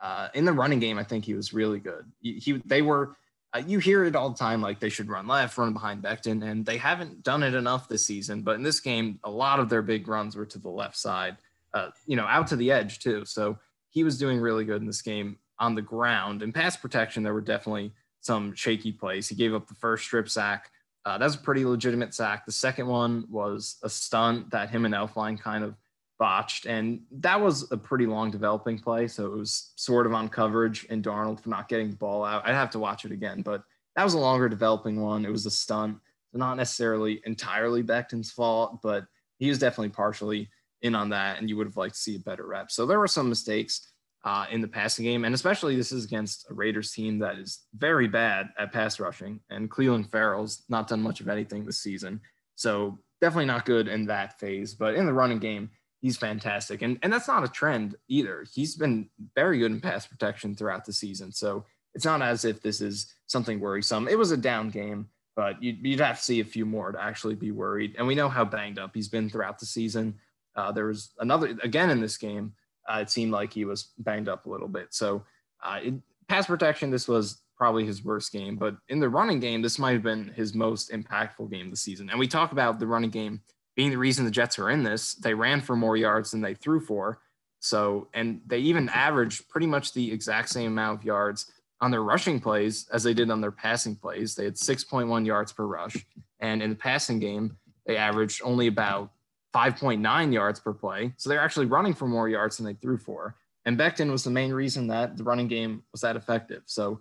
[0.00, 2.04] uh, in the running game, I think he was really good.
[2.20, 3.16] He, he they were,
[3.54, 6.44] uh, you hear it all the time, like they should run left, run behind Becton,
[6.44, 8.42] and they haven't done it enough this season.
[8.42, 11.36] But in this game, a lot of their big runs were to the left side,
[11.72, 13.24] uh, you know, out to the edge too.
[13.24, 13.58] So
[13.90, 16.42] he was doing really good in this game on the ground.
[16.42, 19.28] and pass protection, there were definitely some shaky plays.
[19.28, 20.70] He gave up the first strip sack
[21.04, 22.46] uh, that was a pretty legitimate sack.
[22.46, 25.76] The second one was a stunt that him and Elflein kind of
[26.18, 29.08] botched, and that was a pretty long developing play.
[29.08, 32.46] So it was sort of on coverage and Darnold for not getting the ball out.
[32.46, 33.62] I'd have to watch it again, but
[33.96, 35.24] that was a longer developing one.
[35.24, 35.98] It was a stunt,
[36.32, 39.04] not necessarily entirely Becton's fault, but
[39.38, 40.48] he was definitely partially
[40.82, 42.70] in on that, and you would have liked to see a better rep.
[42.70, 43.92] So there were some mistakes
[44.24, 45.24] uh, in the passing game.
[45.24, 49.40] And especially this is against a Raiders team that is very bad at pass rushing.
[49.50, 52.20] And Clelin Ferrell's not done much of anything this season.
[52.54, 54.74] So definitely not good in that phase.
[54.74, 56.80] But in the running game, he's fantastic.
[56.80, 58.46] And, and that's not a trend either.
[58.52, 61.30] He's been very good in pass protection throughout the season.
[61.30, 64.08] So it's not as if this is something worrisome.
[64.08, 67.02] It was a down game, but you'd, you'd have to see a few more to
[67.02, 67.94] actually be worried.
[67.98, 70.14] And we know how banged up he's been throughout the season.
[70.56, 72.54] Uh, there was another, again in this game,
[72.88, 74.94] uh, it seemed like he was banged up a little bit.
[74.94, 75.24] So,
[75.62, 75.80] uh,
[76.28, 78.56] pass protection, this was probably his worst game.
[78.56, 82.10] But in the running game, this might have been his most impactful game this season.
[82.10, 83.42] And we talk about the running game
[83.76, 85.14] being the reason the Jets are in this.
[85.14, 87.20] They ran for more yards than they threw for.
[87.60, 92.02] So, and they even averaged pretty much the exact same amount of yards on their
[92.02, 94.34] rushing plays as they did on their passing plays.
[94.34, 95.96] They had 6.1 yards per rush.
[96.40, 99.10] And in the passing game, they averaged only about
[99.54, 101.12] 5.9 yards per play.
[101.16, 103.36] So they're actually running for more yards than they threw for.
[103.64, 106.62] And Becton was the main reason that the running game was that effective.
[106.66, 107.00] So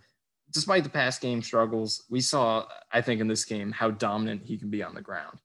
[0.51, 4.57] despite the pass game struggles, we saw, I think, in this game how dominant he
[4.57, 5.39] can be on the ground.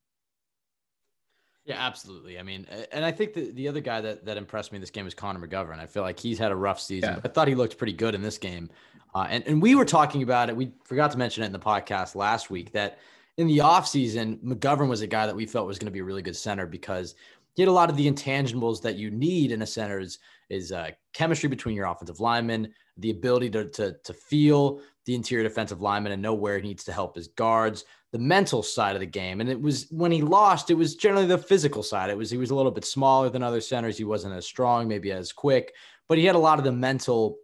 [1.65, 2.39] Yeah, absolutely.
[2.39, 4.91] I mean, and I think that the other guy that, that impressed me in this
[4.91, 5.79] game is Connor McGovern.
[5.79, 7.15] I feel like he's had a rough season.
[7.15, 7.21] Yeah.
[7.25, 8.71] I thought he looked pretty good in this game.
[9.15, 10.57] Uh, and, and we were talking about it.
[10.57, 12.99] We forgot to mention it in the podcast last week that
[13.39, 16.05] in the offseason, McGovern was a guy that we felt was going to be a
[16.05, 17.15] really good center because
[17.55, 20.19] he had a lot of the intangibles that you need in a center is,
[20.51, 25.49] is uh, chemistry between your offensive linemen, the ability to, to, to feel the interior
[25.49, 29.01] defensive lineman and know where he needs to help his guards, the mental side of
[29.01, 29.41] the game.
[29.41, 32.11] And it was when he lost, it was generally the physical side.
[32.11, 33.97] It was he was a little bit smaller than other centers.
[33.97, 35.73] He wasn't as strong, maybe as quick,
[36.09, 37.39] but he had a lot of the mental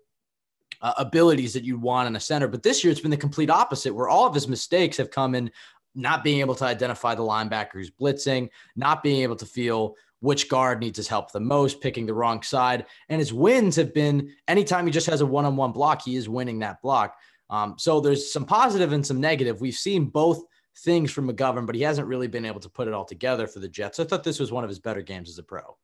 [0.84, 2.46] uh, abilities that you want in a center.
[2.46, 5.34] But this year, it's been the complete opposite, where all of his mistakes have come
[5.34, 5.50] in
[5.94, 10.48] not being able to identify the linebacker who's blitzing, not being able to feel which
[10.48, 12.86] guard needs his help the most, picking the wrong side.
[13.08, 16.16] And his wins have been anytime he just has a one on one block, he
[16.16, 17.16] is winning that block.
[17.50, 19.60] Um, so there's some positive and some negative.
[19.60, 20.42] We've seen both
[20.78, 23.60] things from McGovern, but he hasn't really been able to put it all together for
[23.60, 24.00] the Jets.
[24.00, 25.76] I thought this was one of his better games as a pro.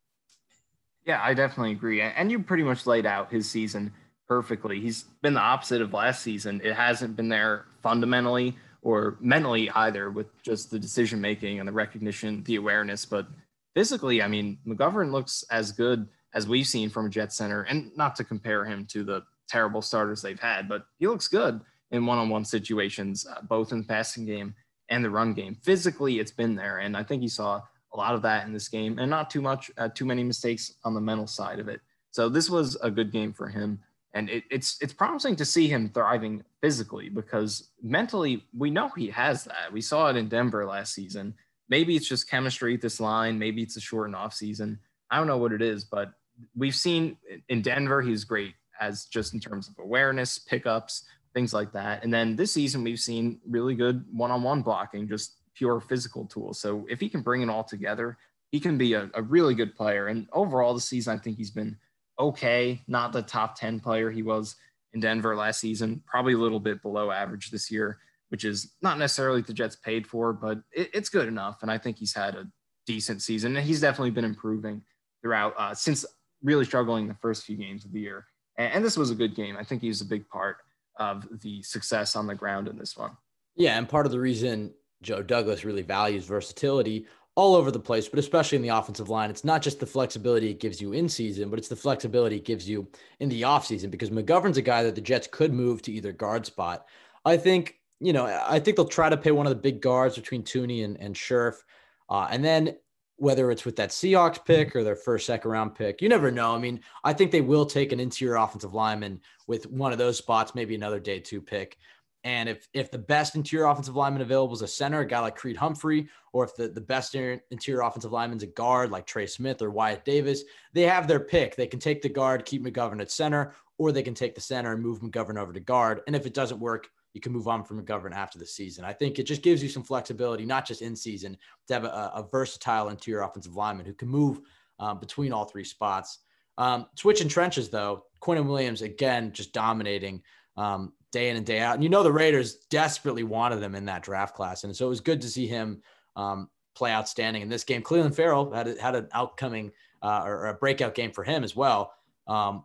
[1.04, 2.00] Yeah, I definitely agree.
[2.00, 3.92] And you pretty much laid out his season
[4.26, 4.80] perfectly.
[4.80, 6.60] He's been the opposite of last season.
[6.64, 11.72] It hasn't been there fundamentally or mentally either with just the decision making and the
[11.72, 13.04] recognition, the awareness.
[13.04, 13.26] But
[13.74, 17.90] physically, I mean, McGovern looks as good as we've seen from a Jet Center, and
[17.96, 22.06] not to compare him to the terrible starters they've had, but he looks good in
[22.06, 24.54] one-on-one situations, uh, both in the passing game
[24.88, 25.56] and the run game.
[25.62, 27.60] Physically, it's been there, and I think he saw
[27.92, 30.74] a lot of that in this game, and not too much, uh, too many mistakes
[30.84, 31.80] on the mental side of it.
[32.12, 33.80] So this was a good game for him,
[34.14, 39.08] and it, it's it's promising to see him thriving physically because mentally we know he
[39.08, 39.72] has that.
[39.72, 41.34] We saw it in Denver last season.
[41.68, 43.38] Maybe it's just chemistry this line.
[43.38, 44.80] Maybe it's a shortened off season.
[45.10, 46.12] I don't know what it is, but
[46.56, 47.16] we've seen
[47.48, 52.02] in Denver he's great as just in terms of awareness, pickups, things like that.
[52.02, 56.24] And then this season, we've seen really good one on one blocking, just pure physical
[56.24, 56.60] tools.
[56.60, 58.18] So if he can bring it all together,
[58.50, 60.08] he can be a, a really good player.
[60.08, 61.76] And overall, the season, I think he's been
[62.20, 64.54] okay, not the top 10 player he was
[64.92, 68.98] in Denver last season, probably a little bit below average this year, which is not
[68.98, 71.58] necessarily the Jets paid for, but it, it's good enough.
[71.62, 72.46] And I think he's had a
[72.86, 73.56] decent season.
[73.56, 74.82] And he's definitely been improving
[75.22, 76.04] throughout uh, since
[76.42, 78.26] really struggling the first few games of the year.
[78.56, 79.56] And, and this was a good game.
[79.56, 80.58] I think he was a big part
[80.98, 83.12] of the success on the ground in this one.
[83.56, 88.08] Yeah, and part of the reason Joe Douglas really values versatility all over the place,
[88.08, 89.30] but especially in the offensive line.
[89.30, 92.44] It's not just the flexibility it gives you in season, but it's the flexibility it
[92.44, 92.88] gives you
[93.20, 96.44] in the offseason because McGovern's a guy that the Jets could move to either guard
[96.44, 96.86] spot.
[97.24, 100.16] I think, you know, I think they'll try to pay one of the big guards
[100.16, 101.64] between Thuney and, and Scherff.
[102.08, 102.76] Uh, and then
[103.20, 106.00] whether it's with that Seahawks pick or their first second round pick.
[106.00, 106.54] You never know.
[106.54, 110.16] I mean, I think they will take an interior offensive lineman with one of those
[110.16, 111.76] spots, maybe another day two pick.
[112.24, 115.36] And if if the best interior offensive lineman available is a center, a guy like
[115.36, 119.26] Creed Humphrey, or if the, the best interior offensive lineman is a guard like Trey
[119.26, 121.56] Smith or Wyatt Davis, they have their pick.
[121.56, 124.72] They can take the guard, keep McGovern at center, or they can take the center
[124.74, 126.02] and move McGovern over to guard.
[126.06, 128.84] And if it doesn't work, you can move on from McGovern after the season.
[128.84, 132.12] I think it just gives you some flexibility, not just in season, to have a,
[132.14, 134.40] a versatile interior offensive lineman who can move
[134.78, 136.18] um, between all three spots.
[136.58, 140.22] Um, switching trenches, though, Quinnen Williams, again, just dominating
[140.56, 141.74] um, day in and day out.
[141.74, 144.64] And you know, the Raiders desperately wanted them in that draft class.
[144.64, 145.82] And so it was good to see him
[146.16, 147.82] um, play outstanding in this game.
[147.82, 151.92] Clelin Ferrell had, had an outcoming uh, or a breakout game for him as well.
[152.26, 152.64] Um,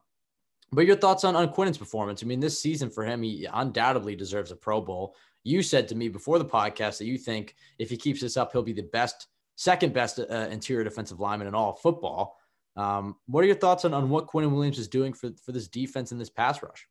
[0.72, 2.24] but your thoughts on, on Quinnen's performance?
[2.24, 5.16] I mean, this season for him, he undoubtedly deserves a Pro Bowl.
[5.44, 8.52] You said to me before the podcast that you think if he keeps this up,
[8.52, 12.38] he'll be the best, second best uh, interior defensive lineman in all football.
[12.76, 15.68] Um, what are your thoughts on, on what Quinnen Williams is doing for, for this
[15.68, 16.88] defense and this pass rush?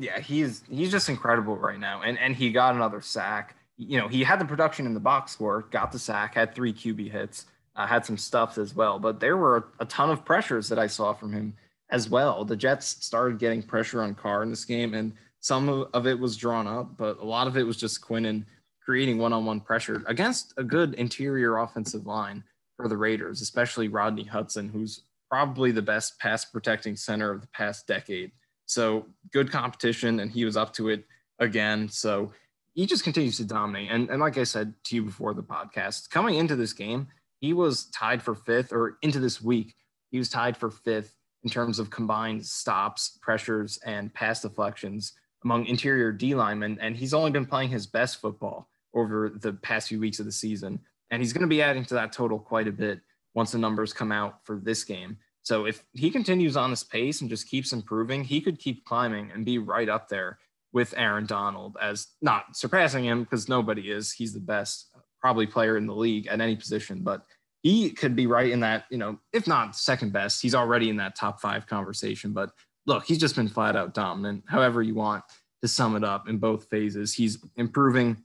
[0.00, 3.54] Yeah, he's he's just incredible right now, and and he got another sack.
[3.76, 6.72] You know, he had the production in the box score, got the sack, had three
[6.72, 8.98] QB hits, uh, had some stuffs as well.
[8.98, 11.54] But there were a ton of pressures that I saw from him
[11.90, 12.44] as well.
[12.44, 16.36] The Jets started getting pressure on Carr in this game, and some of it was
[16.36, 18.44] drawn up, but a lot of it was just Quinnen
[18.82, 22.42] creating one-on-one pressure against a good interior offensive line
[22.76, 27.46] for the Raiders, especially Rodney Hudson, who's probably the best pass protecting center of the
[27.48, 28.32] past decade.
[28.70, 31.04] So good competition, and he was up to it
[31.40, 31.88] again.
[31.88, 32.32] So
[32.72, 33.90] he just continues to dominate.
[33.90, 37.08] And, and like I said to you before the podcast, coming into this game,
[37.40, 39.74] he was tied for fifth, or into this week,
[40.12, 45.66] he was tied for fifth in terms of combined stops, pressures, and pass deflections among
[45.66, 46.78] interior D linemen.
[46.80, 50.32] And he's only been playing his best football over the past few weeks of the
[50.32, 50.78] season.
[51.10, 53.00] And he's going to be adding to that total quite a bit
[53.34, 55.16] once the numbers come out for this game.
[55.42, 59.30] So if he continues on this pace and just keeps improving, he could keep climbing
[59.32, 60.38] and be right up there
[60.72, 64.12] with Aaron Donald as not surpassing him because nobody is.
[64.12, 67.24] He's the best probably player in the league at any position, but
[67.62, 70.96] he could be right in that, you know, if not second best, he's already in
[70.96, 72.32] that top five conversation.
[72.32, 72.50] But
[72.86, 75.24] look, he's just been flat out dominant, however you want
[75.62, 77.12] to sum it up in both phases.
[77.12, 78.16] He's improving.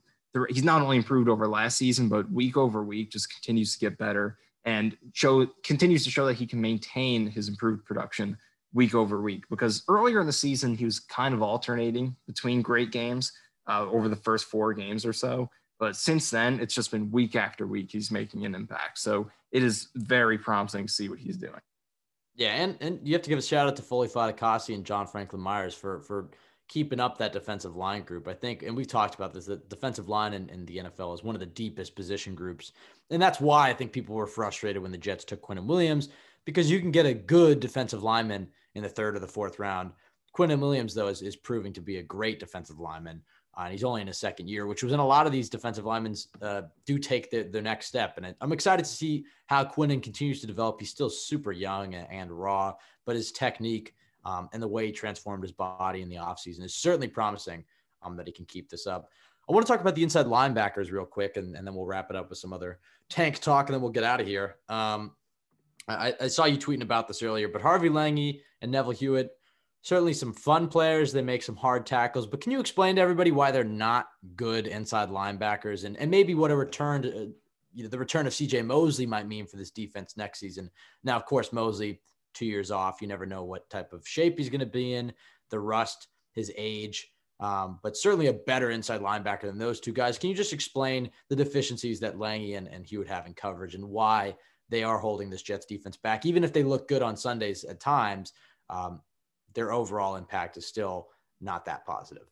[0.48, 3.98] He's not only improved over last season, but week over week just continues to get
[3.98, 8.36] better and show continues to show that he can maintain his improved production
[8.74, 9.44] week over week.
[9.48, 13.32] Because earlier in the season, he was kind of alternating between great games
[13.68, 15.48] uh, over the first four games or so.
[15.78, 18.98] But since then, it's just been week after week he's making an impact.
[18.98, 21.60] So it is very promising to see what he's doing.
[22.34, 25.06] Yeah, and, and you have to give a shout out to Foley Fatukasi and John
[25.06, 26.28] Franklin Myers for for
[26.68, 28.26] keeping up that defensive line group.
[28.26, 31.22] I think, and we've talked about this, the defensive line in, in, the NFL is
[31.22, 32.72] one of the deepest position groups.
[33.10, 36.08] And that's why I think people were frustrated when the Jets took Quinnen Williams,
[36.44, 39.92] because you can get a good defensive lineman in the third or the fourth round.
[40.36, 43.22] Quinnen Williams, though, is, is proving to be a great defensive lineman.
[43.56, 45.48] Uh, and he's only in his second year, which was in a lot of these
[45.48, 48.18] defensive linemen uh, do take the, their next step.
[48.18, 50.78] And I'm excited to see how Quinnen continues to develop.
[50.78, 52.74] He's still super young and, and raw,
[53.06, 53.94] but his technique
[54.26, 57.64] um, and the way he transformed his body in the offseason is certainly promising
[58.02, 59.08] um, that he can keep this up.
[59.48, 62.10] I want to talk about the inside linebackers real quick, and, and then we'll wrap
[62.10, 64.56] it up with some other tank talk, and then we'll get out of here.
[64.68, 65.12] Um,
[65.86, 69.30] I, I, saw you tweeting about this earlier, but Harvey Langi and Neville Hewitt
[69.86, 71.12] certainly some fun players.
[71.12, 74.66] They make some hard tackles, but can you explain to everybody why they're not good
[74.66, 77.26] inside linebackers and, and maybe what a return to, uh,
[77.72, 80.72] you know, the return of CJ Mosley might mean for this defense next season?
[81.04, 82.00] Now, of course, Mosley,
[82.36, 85.12] two years off, you never know what type of shape he's going to be in,
[85.50, 87.10] the rust, his age.
[87.38, 90.18] Um, but certainly a better inside linebacker than those two guys.
[90.18, 93.84] Can you just explain the deficiencies that Langi and, and Hewitt have in coverage and
[93.84, 94.36] why
[94.68, 97.78] they are holding this Jets defense back, even if they look good on Sundays at
[97.78, 98.32] times?
[98.70, 99.00] Um,
[99.54, 101.08] their overall impact is still
[101.40, 102.30] not that positive.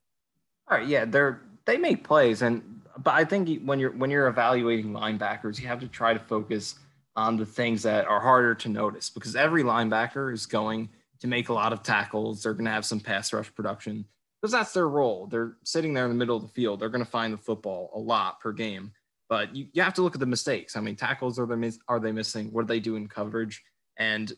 [0.68, 4.28] All right, yeah, they're they make plays, and but I think when you're when you're
[4.28, 6.76] evaluating linebackers, you have to try to focus
[7.16, 10.88] on the things that are harder to notice because every linebacker is going
[11.20, 12.42] to make a lot of tackles.
[12.42, 14.04] They're going to have some pass rush production
[14.40, 15.26] because that's their role.
[15.26, 16.80] They're sitting there in the middle of the field.
[16.80, 18.92] They're going to find the football a lot per game.
[19.28, 20.76] But you, you have to look at the mistakes.
[20.76, 22.52] I mean, tackles are they are they missing?
[22.52, 23.62] What do they do in coverage?
[23.96, 24.32] And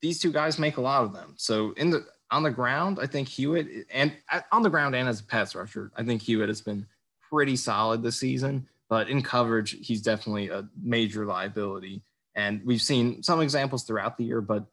[0.00, 1.34] these two guys make a lot of them.
[1.36, 5.08] So in the on the ground, I think Hewitt and uh, on the ground and
[5.08, 6.86] as a pass rusher, I think Hewitt has been
[7.30, 8.68] pretty solid this season.
[8.88, 12.02] But in coverage, he's definitely a major liability.
[12.36, 14.40] And we've seen some examples throughout the year.
[14.40, 14.66] But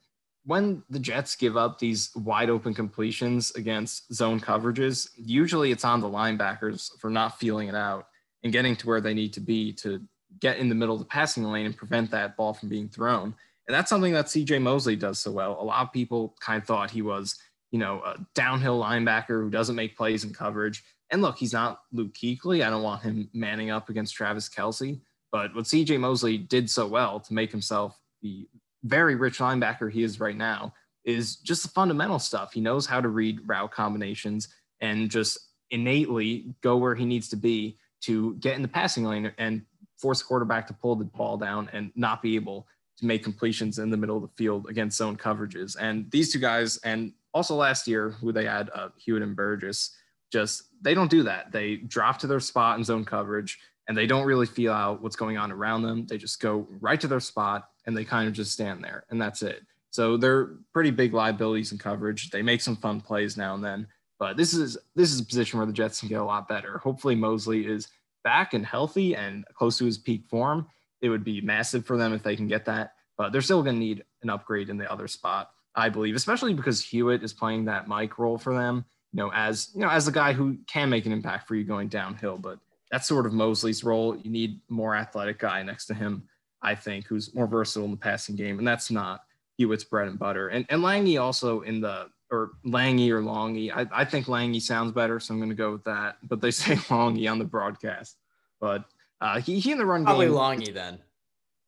[0.46, 6.02] when the Jets give up these wide open completions against zone coverages, usually it's on
[6.02, 8.08] the linebackers for not feeling it out
[8.44, 10.02] and getting to where they need to be to
[10.40, 13.34] get in the middle of the passing lane and prevent that ball from being thrown.
[13.68, 15.58] And that's something that CJ Mosley does so well.
[15.60, 17.38] A lot of people kind of thought he was,
[17.72, 20.84] you know, a downhill linebacker who doesn't make plays in coverage.
[21.12, 22.66] And look, he's not Luke Kuechly.
[22.66, 25.00] I don't want him manning up against Travis Kelce.
[25.34, 28.48] But what CJ Mosley did so well to make himself the
[28.84, 32.54] very rich linebacker he is right now is just the fundamental stuff.
[32.54, 34.48] He knows how to read route combinations
[34.80, 35.40] and just
[35.72, 39.64] innately go where he needs to be to get in the passing lane and
[39.98, 42.68] force quarterback to pull the ball down and not be able
[43.00, 45.76] to make completions in the middle of the field against zone coverages.
[45.80, 49.96] And these two guys, and also last year, who they had, uh, Hewitt and Burgess,
[50.32, 51.52] just they don't do that.
[51.52, 55.16] They drop to their spot in zone coverage and they don't really feel out what's
[55.16, 56.06] going on around them.
[56.06, 59.22] They just go right to their spot and they kind of just stand there and
[59.22, 59.62] that's it.
[59.90, 62.30] So they're pretty big liabilities in coverage.
[62.30, 63.88] They make some fun plays now and then,
[64.20, 66.78] but this is this is a position where the Jets can get a lot better.
[66.80, 67.90] Hopefully Mosley is
[68.24, 70.68] back and healthy and close to his peak form
[71.04, 72.94] it would be massive for them if they can get that.
[73.18, 76.54] But they're still going to need an upgrade in the other spot, I believe, especially
[76.56, 78.86] because Hewitt is playing that Mike role for them.
[79.12, 81.66] You know, as you know, as a guy who can make an impact for you
[81.66, 82.58] going downhill, but
[82.94, 84.16] that's sort of Mosley's role.
[84.16, 86.28] You need more athletic guy next to him,
[86.62, 89.22] I think, who's more versatile in the passing game, and that's not
[89.58, 90.50] Hewitt's bread and butter.
[90.50, 93.72] And and Langi also in the or Langy or Longy.
[93.76, 96.18] I, I think Langy sounds better, so I'm going to go with that.
[96.22, 98.18] But they say Longy on the broadcast.
[98.62, 98.86] But
[99.20, 100.36] uh, he, he in the run game Probably game.
[100.36, 101.00] Longy then.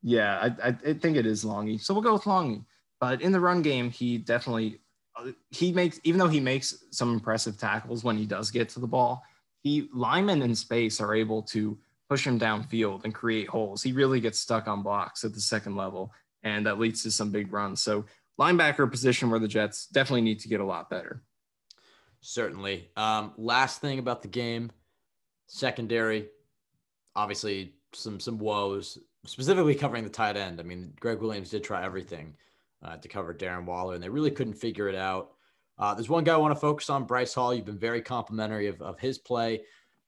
[0.04, 1.82] Yeah, I, I, I think it is Longy.
[1.82, 2.64] So we'll go with Longy.
[3.00, 4.80] But in the run game, he definitely
[5.16, 8.80] uh, he makes even though he makes some impressive tackles when he does get to
[8.80, 9.24] the ball,
[9.66, 11.76] he linemen in space are able to
[12.08, 13.82] push him downfield and create holes.
[13.82, 16.14] He really gets stuck on blocks at the second level,
[16.44, 17.82] and that leads to some big runs.
[17.82, 18.06] So
[18.40, 21.24] linebacker position where the Jets definitely need to get a lot better.
[22.22, 22.92] Certainly.
[22.96, 24.72] Um, last thing about the game,
[25.48, 26.28] secondary,
[27.16, 30.60] obviously some some woes, specifically covering the tight end.
[30.60, 32.36] I mean, Gregg Williams did try everything
[32.84, 35.32] uh, to cover Darren Waller, and they really couldn't figure it out.
[35.78, 37.54] Uh, there's one guy I want to focus on, Bryce Hall.
[37.54, 39.62] You've been very complimentary of, of his play.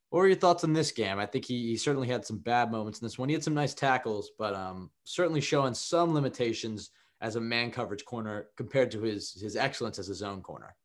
[0.09, 1.19] What are your thoughts on this game?
[1.19, 3.27] I think he, he certainly had some bad moments in this one.
[3.27, 8.05] He had some nice tackles, but um, certainly showing some limitations as a man coverage
[8.05, 10.75] corner compared to his his excellence as a zone corner.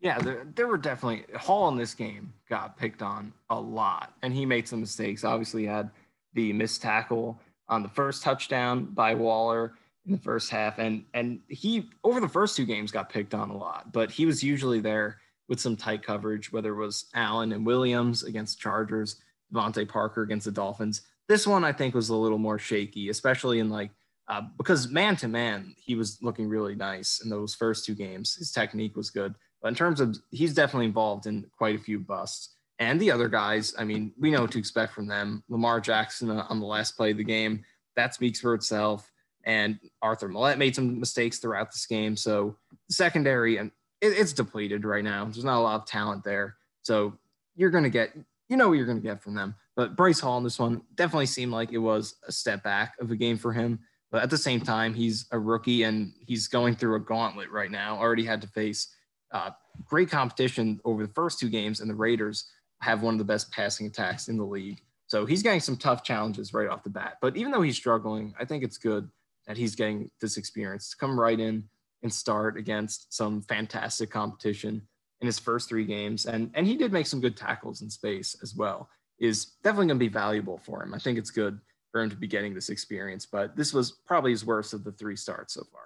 [0.00, 4.34] Yeah, there, there were definitely Hall in this game got picked on a lot, and
[4.34, 5.24] he made some mistakes.
[5.24, 5.90] Obviously, had
[6.34, 9.74] the missed tackle on the first touchdown by Waller
[10.06, 13.50] in the first half, and and he over the first two games got picked on
[13.50, 17.52] a lot, but he was usually there with some tight coverage, whether it was Allen
[17.52, 19.16] and Williams against Chargers,
[19.52, 21.02] DeVante Parker against the Dolphins.
[21.28, 23.90] This one I think was a little more shaky, especially in like
[24.28, 28.34] uh, because man to man, he was looking really nice in those first two games.
[28.34, 29.34] His technique was good.
[29.62, 32.56] But in terms of, he's definitely involved in quite a few busts.
[32.78, 35.44] And the other guys, I mean, we know what to expect from them.
[35.48, 39.11] Lamar Jackson uh, on the last play of the game, that speaks for itself.
[39.44, 42.16] And Arthur Maulet made some mistakes throughout this game.
[42.16, 42.56] So
[42.88, 43.70] secondary, and
[44.00, 45.24] it, it's depleted right now.
[45.24, 46.56] There's not a lot of talent there.
[46.82, 47.18] So
[47.56, 48.16] you're to get,
[48.48, 49.54] you know what you're to get from them.
[49.74, 53.10] But Bryce Hall in this one definitely seemed like it was a step back of
[53.10, 53.80] a game for him.
[54.10, 57.70] But at the same time, he's a rookie and he's going through a gauntlet right
[57.70, 57.96] now.
[57.96, 58.94] Already had to face
[59.32, 59.50] uh,
[59.86, 63.50] great competition over the first two games, and the Raiders have one of the best
[63.52, 64.82] passing attacks in the league.
[65.06, 67.18] So he's getting some tough challenges right off the bat.
[67.22, 69.08] But even though he's struggling, I think it's good
[69.46, 71.64] that he's getting this experience to come right in
[72.02, 74.82] and start against some fantastic competition
[75.20, 76.26] in his first three games.
[76.26, 78.88] And, and he did make some good tackles in space as well,
[79.20, 80.94] is definitely going to be valuable for him.
[80.94, 81.60] I think it's good
[81.92, 84.92] for him to be getting this experience, but this was probably his worst of the
[84.92, 85.82] three starts so far.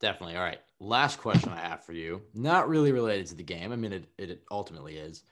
[0.00, 0.36] Definitely.
[0.36, 0.60] All right.
[0.78, 3.72] Last question I have for you, not really related to the game.
[3.72, 5.22] I mean, it, it ultimately is.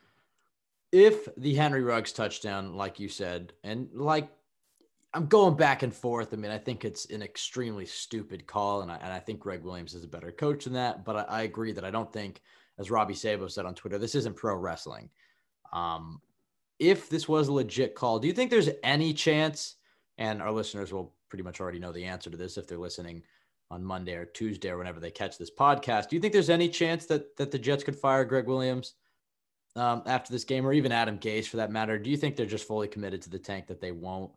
[0.90, 4.28] If the Henry Ruggs touchdown, like you said, and like
[5.14, 6.32] I'm going back and forth.
[6.32, 9.62] I mean, I think it's an extremely stupid call, and I, and I think Gregg
[9.62, 11.04] Williams is a better coach than that.
[11.04, 12.42] But I, I agree that I don't think,
[12.78, 15.10] as Robby Sabo said on Twitter, this isn't pro wrestling.
[15.72, 16.20] Um,
[16.80, 19.76] if this was a legit call, do you think there's any chance?
[20.18, 23.22] And our listeners will pretty much already know the answer to this if they're listening
[23.70, 26.08] on Monday or Tuesday or whenever they catch this podcast.
[26.08, 28.94] Do you think there's any chance that that the Jets could fire Gregg Williams
[29.76, 31.98] um, after this game, or even Adam Gase for that matter?
[31.98, 34.32] Do you think they're just fully committed to the tank that they won't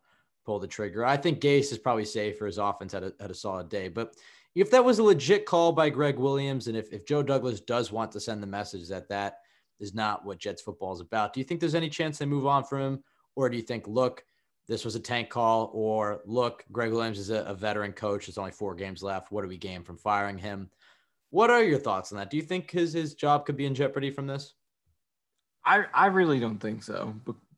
[0.48, 1.06] pull the trigger?
[1.06, 3.89] I think Gase is probably safe for his offense at a, at a solid day,
[3.89, 4.16] but
[4.56, 7.91] if that was a legit call by Gregg Williams, and if, if Joe Douglas does
[7.91, 9.41] want to send the message that that
[9.80, 12.48] is not what Jets football is about, do you think there's any chance they move
[12.48, 13.04] on from him,
[13.36, 14.24] or do you think, look,
[14.68, 18.26] this was a tank call, or look, Gregg Williams is a, a veteran coach.
[18.26, 19.32] There's only four games left.
[19.32, 20.70] What do we gain from firing him?
[21.30, 22.30] What are your thoughts on that?
[22.30, 24.56] Do you think his his job could be in jeopardy from this?
[25.66, 27.14] I I really don't think so.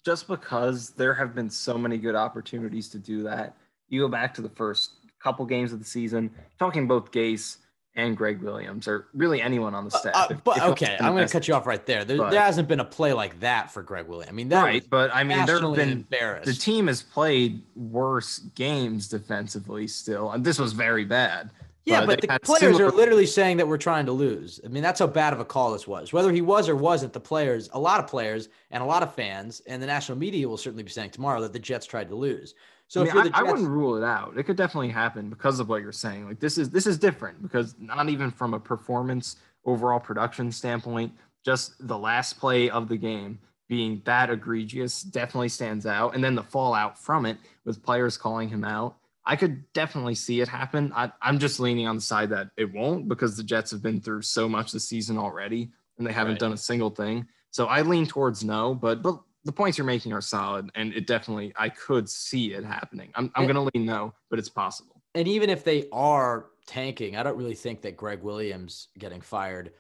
[0.06, 3.56] Just because there have been so many good opportunities to do that.
[3.90, 4.92] You go back to the first
[5.22, 7.58] couple games of the season, talking both Gase
[7.96, 10.16] and Gregg Williams, or really anyone on the staff.
[10.16, 12.06] Uh, if, but if okay, I'm going to cut you off right there.
[12.06, 14.30] There, but, there, hasn't been a play like that for Gregg Williams.
[14.30, 16.46] I mean, that right, but I mean, there have been embarrassed.
[16.46, 21.52] The team has played worse games defensively still, and this was very bad.
[21.86, 24.60] Yeah, but, but the players similar- are literally saying that we're trying to lose.
[24.64, 26.14] I mean, that's how bad of a call this was.
[26.14, 29.14] Whether he was or wasn't, the players, a lot of players, and a lot of
[29.16, 32.16] fans, and the national media will certainly be saying tomorrow that the Jets tried to
[32.16, 32.54] lose.
[32.88, 34.38] So I, mean, I, Jets, I, wouldn't rule it out.
[34.38, 36.28] It could definitely happen because of what you're saying.
[36.28, 41.14] Like this is this is different because not even from a performance overall production standpoint,
[41.46, 46.16] just the last play of the game being that egregious definitely stands out.
[46.16, 48.98] And then the fallout from it with players calling him out.
[49.26, 50.92] I could definitely see it happen.
[50.96, 54.02] I, I'm just leaning on the side that it won't because the Jets have been
[54.02, 56.40] through so much this season already and they haven't right.
[56.40, 57.28] done a single thing.
[57.52, 61.08] So I lean towards no, but but the points you're making are solid, and it
[61.08, 63.12] definitely I could see it happening.
[63.16, 65.02] I'm I'm gonna lean no, but it's possible.
[65.16, 69.72] And even if they are tanking, I don't really think that Gregg Williams getting fired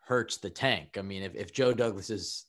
[0.00, 0.96] hurts the tank.
[0.98, 2.46] I mean, if, if Joe Douglas's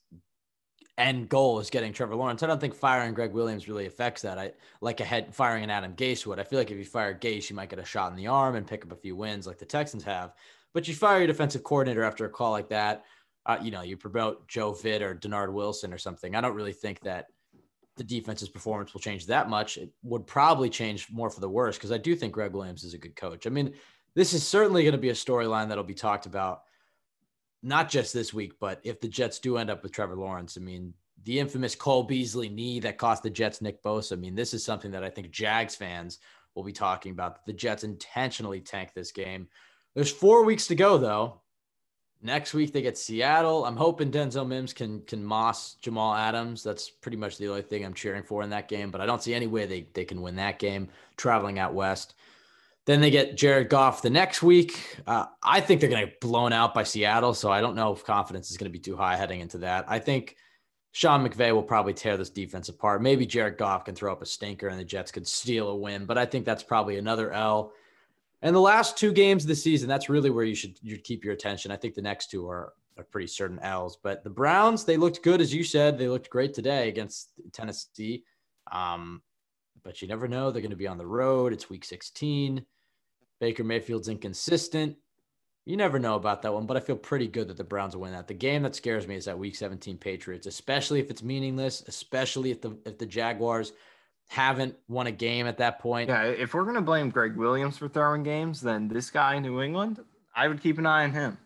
[1.00, 4.38] end goal is getting Trevor Lawrence, I don't think firing Gregg Williams really affects that.
[4.38, 6.40] I like a head firing an Adam Gase would.
[6.40, 8.56] I feel like if you fire Gase, you might get a shot in the arm
[8.56, 10.34] and pick up a few wins like the Texans have.
[10.74, 13.06] But you fire your defensive coordinator after a call like that
[13.46, 16.36] uh, you know, you promote Joe Vitt or Dennard Wilson or something.
[16.36, 17.26] I don't really think that
[17.98, 19.78] the defense's performance will change that much.
[19.78, 22.94] It would probably change more for the worse because I do think Gregg Williams is
[22.94, 23.48] a good coach.
[23.48, 23.74] I mean,
[24.14, 26.62] this is certainly going to be a storyline that'll be talked about,
[27.62, 30.58] not just this week, but if the Jets do end up with Trevor Lawrence.
[30.58, 30.94] I mean,
[31.24, 34.14] the infamous Cole Beasley knee that cost the Jets Nick Bosa.
[34.14, 36.20] I mean, this is something that I think Jags fans
[36.56, 37.46] will be talking about.
[37.46, 39.48] The Jets intentionally tanked this game.
[39.96, 41.42] There's four weeks to go, though.
[42.22, 43.66] Next week they get Seattle.
[43.66, 46.64] I'm hoping Denzel Mims can can moss Jamal Adams.
[46.64, 48.92] That's pretty much the only thing I'm cheering for in that game.
[48.92, 52.16] But I don't see any way they they can win that game traveling out west.
[52.86, 54.98] Then they get Jared Goff the next week.
[55.06, 57.94] Uh, I think they're going to get blown out by Seattle, so I don't know
[57.94, 59.86] if confidence is going to be too high heading into that.
[59.88, 60.36] I think
[60.92, 63.02] Sean McVay will probably tear this defense apart.
[63.02, 66.06] Maybe Jared Goff can throw up a stinker and the Jets could steal a win,
[66.06, 67.74] but I think that's probably another L.
[68.42, 71.24] And the last two games of the season, that's really where you should you keep
[71.24, 71.72] your attention.
[71.72, 73.98] I think the next two are, are pretty certain L's.
[74.02, 75.98] But the Browns, they looked good as you said.
[75.98, 78.24] They looked great today against Tennessee.
[78.72, 79.22] Um,
[79.84, 80.52] but you never know.
[80.52, 81.54] They're going to be on the road.
[81.54, 82.66] It's week 16.
[83.40, 84.98] Baker Mayfield's inconsistent.
[85.66, 88.02] You never know about that one, but I feel pretty good that the Browns will
[88.02, 88.28] win that.
[88.28, 92.50] The game that scares me is that week 17 Patriots, especially if it's meaningless, especially
[92.52, 93.74] if the if the Jaguars
[94.30, 96.10] haven't won a game at that point.
[96.10, 99.62] Yeah, if we're gonna blame Gregg Williams for throwing games, then this guy in New
[99.62, 100.00] England,
[100.36, 101.38] I would keep an eye on him.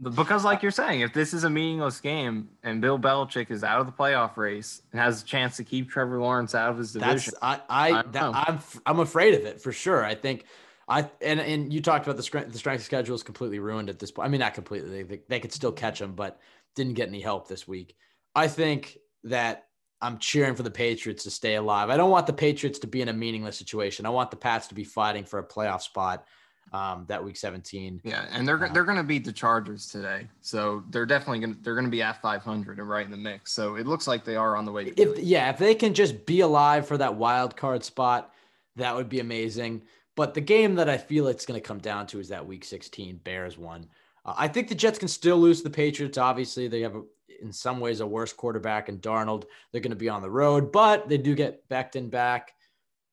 [0.00, 3.64] Because, like uh, you're saying, if this is a meaningless game and Bill Belichick is
[3.64, 6.78] out of the playoff race and has a chance to keep Trevor Lawrence out of
[6.78, 10.04] his division, That's, I, I, I that, I'm, I'm afraid of it for sure.
[10.04, 10.44] I think
[10.88, 13.98] I and and you talked about the strength the strength schedule is completely ruined at
[13.98, 14.26] this point.
[14.26, 15.02] I mean, not completely.
[15.02, 15.78] They, they could still mm-hmm.
[15.78, 16.40] catch them, but
[16.74, 17.96] didn't get any help this week.
[18.34, 19.66] I think that
[20.00, 21.90] I'm cheering for the Patriots to stay alive.
[21.90, 24.06] I don't want the Patriots to be in a meaningless situation.
[24.06, 26.24] I want the Pats to be fighting for a playoff spot
[26.72, 28.00] um, that week 17.
[28.04, 31.54] Yeah, and they're uh, they're going to beat the Chargers today, so they're definitely going
[31.54, 33.52] to they're going to be at 500 and right in the mix.
[33.52, 34.92] So it looks like they are on the way.
[34.96, 38.32] if yeah, if they can just be alive for that wild card spot,
[38.76, 39.82] that would be amazing.
[40.16, 42.64] But the game that I feel it's going to come down to is that week
[42.64, 43.86] 16 Bears one.
[44.24, 46.18] Uh, I think the Jets can still lose the Patriots.
[46.18, 47.02] Obviously, they have a,
[47.40, 49.44] in some ways a worse quarterback and Darnold.
[49.70, 52.52] They're going to be on the road, but they do get Becton back.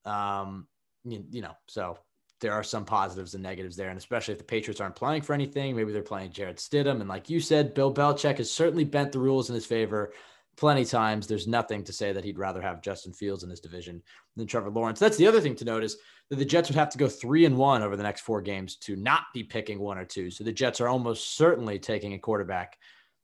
[0.03, 0.68] Um,
[1.03, 1.99] you, you, know, so
[2.46, 5.34] there are some positives and negatives there, and especially if the Patriots aren't playing for
[5.34, 9.12] anything, maybe they're playing Jarrett Stidham, and like you said, Bill Belichick has certainly bent
[9.12, 10.14] the rules in his favor
[10.58, 11.28] plenty times.
[11.28, 14.02] There's nothing to say that he'd rather have Justin Fields in his division
[14.36, 15.00] than Trevor Lawrence.
[15.00, 15.98] That's the other thing to notice
[16.30, 18.78] that the Jets would have to go three and one over the next four games
[18.78, 20.32] to not be picking one or two.
[20.32, 22.78] So the Jets are almost certainly taking a quarterback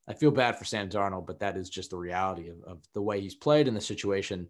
[0.07, 3.01] I feel bad for Sam Darnold, but that is just the reality of, of the
[3.01, 4.49] way he's played in the situation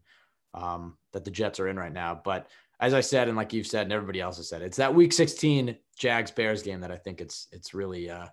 [0.54, 2.20] um, that the Jets are in right now.
[2.24, 2.48] But
[2.82, 5.14] as I said, and like you've said, and everybody else has said, it's that Week
[5.14, 8.26] 16 Jags Bears game that I think it's it's really uh,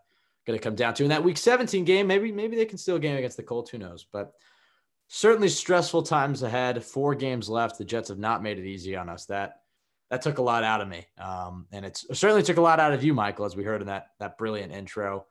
[0.46, 1.02] going to come down to.
[1.04, 3.70] In that Week 17 game, maybe maybe they can still game against the Colts.
[3.70, 4.06] Who knows?
[4.10, 4.32] But
[5.08, 6.82] certainly stressful times ahead.
[6.82, 7.76] Four games left.
[7.76, 9.26] The Jets have not made it easy on us.
[9.26, 9.60] That
[10.10, 12.94] that took a lot out of me, um, and it certainly took a lot out
[12.94, 15.26] of you, Michael, as we heard in that that brilliant intro.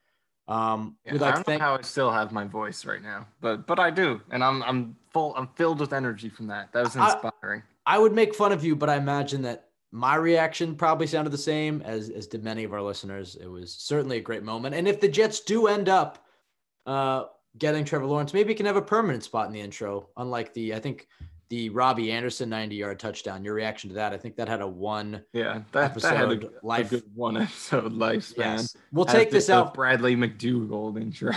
[0.48, 3.80] Um, yeah, I don't know how I still have my voice right now, but but
[3.80, 5.34] I do, and I'm I'm full.
[5.36, 6.72] I'm filled with energy from that.
[6.72, 7.64] That was inspiring.
[7.64, 11.30] I, I would make fun of you, but I imagine that my reaction probably sounded
[11.32, 13.38] the same as as did many of our listeners.
[13.40, 16.26] It was certainly a great moment, and if the Jets do end up
[16.86, 17.24] uh,
[17.58, 20.10] getting Trevor Lawrence, maybe he can have a permanent spot in the intro.
[20.18, 21.08] Unlike the, I think
[21.50, 23.44] the Robbie Anderson 90 yard touchdown.
[23.44, 24.14] Your reaction to that?
[24.14, 27.38] I think that had a one yeah that, episode that had a, life a one
[27.42, 28.38] episode lifespan.
[28.38, 28.76] Yes.
[28.92, 29.74] We'll take this out.
[29.74, 31.32] Bradley McDougald intro.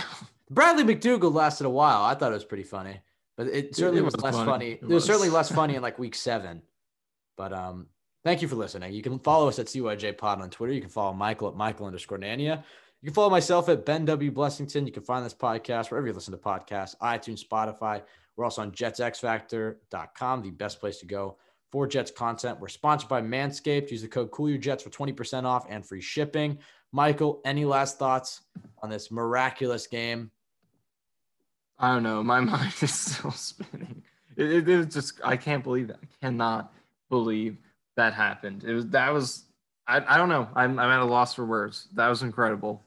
[0.49, 2.03] Bradley McDougald lasted a while.
[2.03, 2.99] I thought it was pretty funny,
[3.41, 4.51] but it certainly it was, was, less funny.
[4.51, 4.67] funny.
[4.67, 4.93] It, it was.
[4.93, 6.61] was certainly less funny in like week seven.
[7.37, 7.87] But um,
[8.23, 8.93] thank you for listening.
[8.93, 10.73] You can follow us at CYJ Pod on Twitter.
[10.73, 12.63] You can follow Michael at Michael underscore Nania.
[13.01, 14.31] You can follow myself at Ben W.
[14.31, 14.85] Blessington.
[14.85, 18.03] You can find this podcast wherever you listen to podcasts, iTunes, Spotify.
[18.35, 21.37] We're also on jetsxfactor.com, the best place to go
[21.71, 22.59] for Jets content.
[22.59, 23.89] We're sponsored by Manscaped.
[23.89, 26.59] Use the code CoolYourJets for 20% off and free shipping.
[26.91, 28.41] Michael, any last thoughts
[28.83, 30.29] on this miraculous game?
[31.81, 32.23] I don't know.
[32.23, 34.03] My mind is still spinning.
[34.37, 35.99] It, it, it was just, I can't believe that.
[36.01, 36.73] I cannot
[37.09, 37.57] believe
[37.97, 38.63] that happened.
[38.63, 39.43] It was, that was,
[39.87, 40.47] I, I don't know.
[40.55, 41.87] I'm, I'm at a loss for words.
[41.95, 42.81] That was incredible.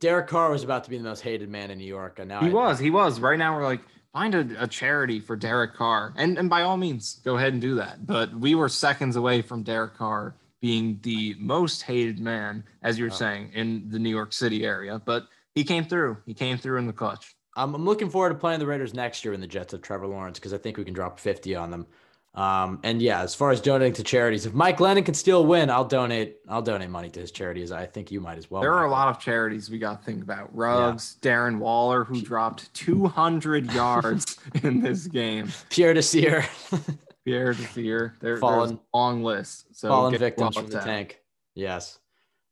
[0.00, 2.18] Derek Carr was about to be the most hated man in New York.
[2.18, 3.20] And now he I, was, he was.
[3.20, 3.82] Right now, we're like,
[4.12, 7.60] find a, a, charity for Derek Carr, and and by all means, go ahead and
[7.60, 8.06] do that.
[8.06, 13.12] But we were seconds away from Derek Carr being the most hated man, as you're
[13.12, 13.14] oh.
[13.14, 15.00] saying, in the New York City area.
[15.04, 16.16] But he came through.
[16.26, 17.35] He came through in the clutch.
[17.56, 20.06] I'm, I'm looking forward to playing the Raiders next year in the Jets of Trevor
[20.06, 21.86] Lawrence because I think we can drop 50 on them.
[22.34, 25.70] Um, and yeah, as far as donating to charities, if Mike Glennon can still win,
[25.70, 26.36] I'll donate.
[26.46, 27.72] I'll donate money to his charities.
[27.72, 28.60] I think you might as well.
[28.60, 30.54] There are a lot of charities we got to think about.
[30.54, 35.50] Ruggs, Darren Waller, who dropped 200 yards in this game.
[35.70, 36.44] Pierre Desir,
[37.24, 38.16] Pierre Desir.
[38.20, 39.74] There, Fallen- there's a long list.
[39.74, 41.22] So fallen victims from the tank.
[41.54, 41.98] Yes.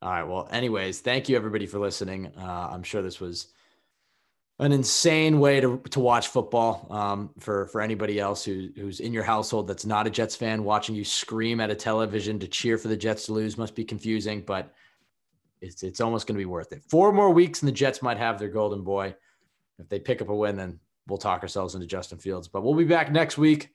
[0.01, 0.25] All right.
[0.25, 2.33] Well, anyways, thank you everybody for listening.
[2.39, 3.49] Uh, I'm sure this was
[4.61, 9.13] an insane way to, to watch football um, for for anybody else who who's in
[9.13, 10.63] your household that's not a Jets fan.
[10.63, 13.85] Watching you scream at a television to cheer for the Jets to lose must be
[13.85, 14.73] confusing, but
[15.61, 16.83] it's it's almost going to be worth it.
[16.89, 19.15] Four more weeks and the Jets might have their golden boy.
[19.79, 20.79] If they pick up a win, then
[21.09, 22.47] we'll talk ourselves into Justin Fields.
[22.47, 23.71] But we'll be back next week,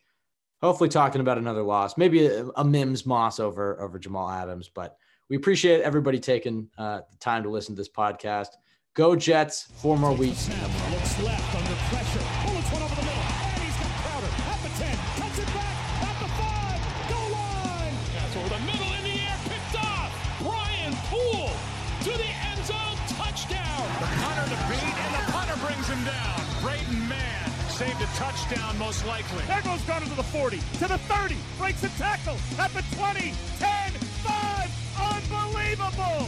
[0.61, 4.69] hopefully talking about another loss, maybe a, a Mims Moss over over Jamal Adams.
[4.73, 4.95] But
[5.29, 8.47] we appreciate everybody taking uh, the time to listen to this podcast.
[8.95, 9.67] Go Jets!
[9.77, 10.49] Four more weeks.
[10.49, 12.25] Looks left under pressure.
[12.41, 13.21] Bullets one over the middle.
[13.21, 14.97] And he's got Crowder at the 10.
[15.13, 15.77] Cuts it back
[16.09, 17.13] at the 5.
[17.13, 17.95] Goal line.
[18.17, 19.37] That's over the middle in the air.
[19.45, 20.09] Picked off.
[20.41, 21.53] Brian Poole
[22.01, 22.97] to the end zone.
[23.13, 23.85] Touchdown.
[24.01, 26.41] The punter to beat, and the punter brings him down.
[26.65, 29.45] Braden Mann saved a touchdown most likely.
[29.45, 31.37] There goes Garner to the 40, to the 30.
[31.61, 33.93] Breaks a tackle at the 20, 10,
[34.25, 34.65] 5.
[35.13, 36.27] Unbelievable.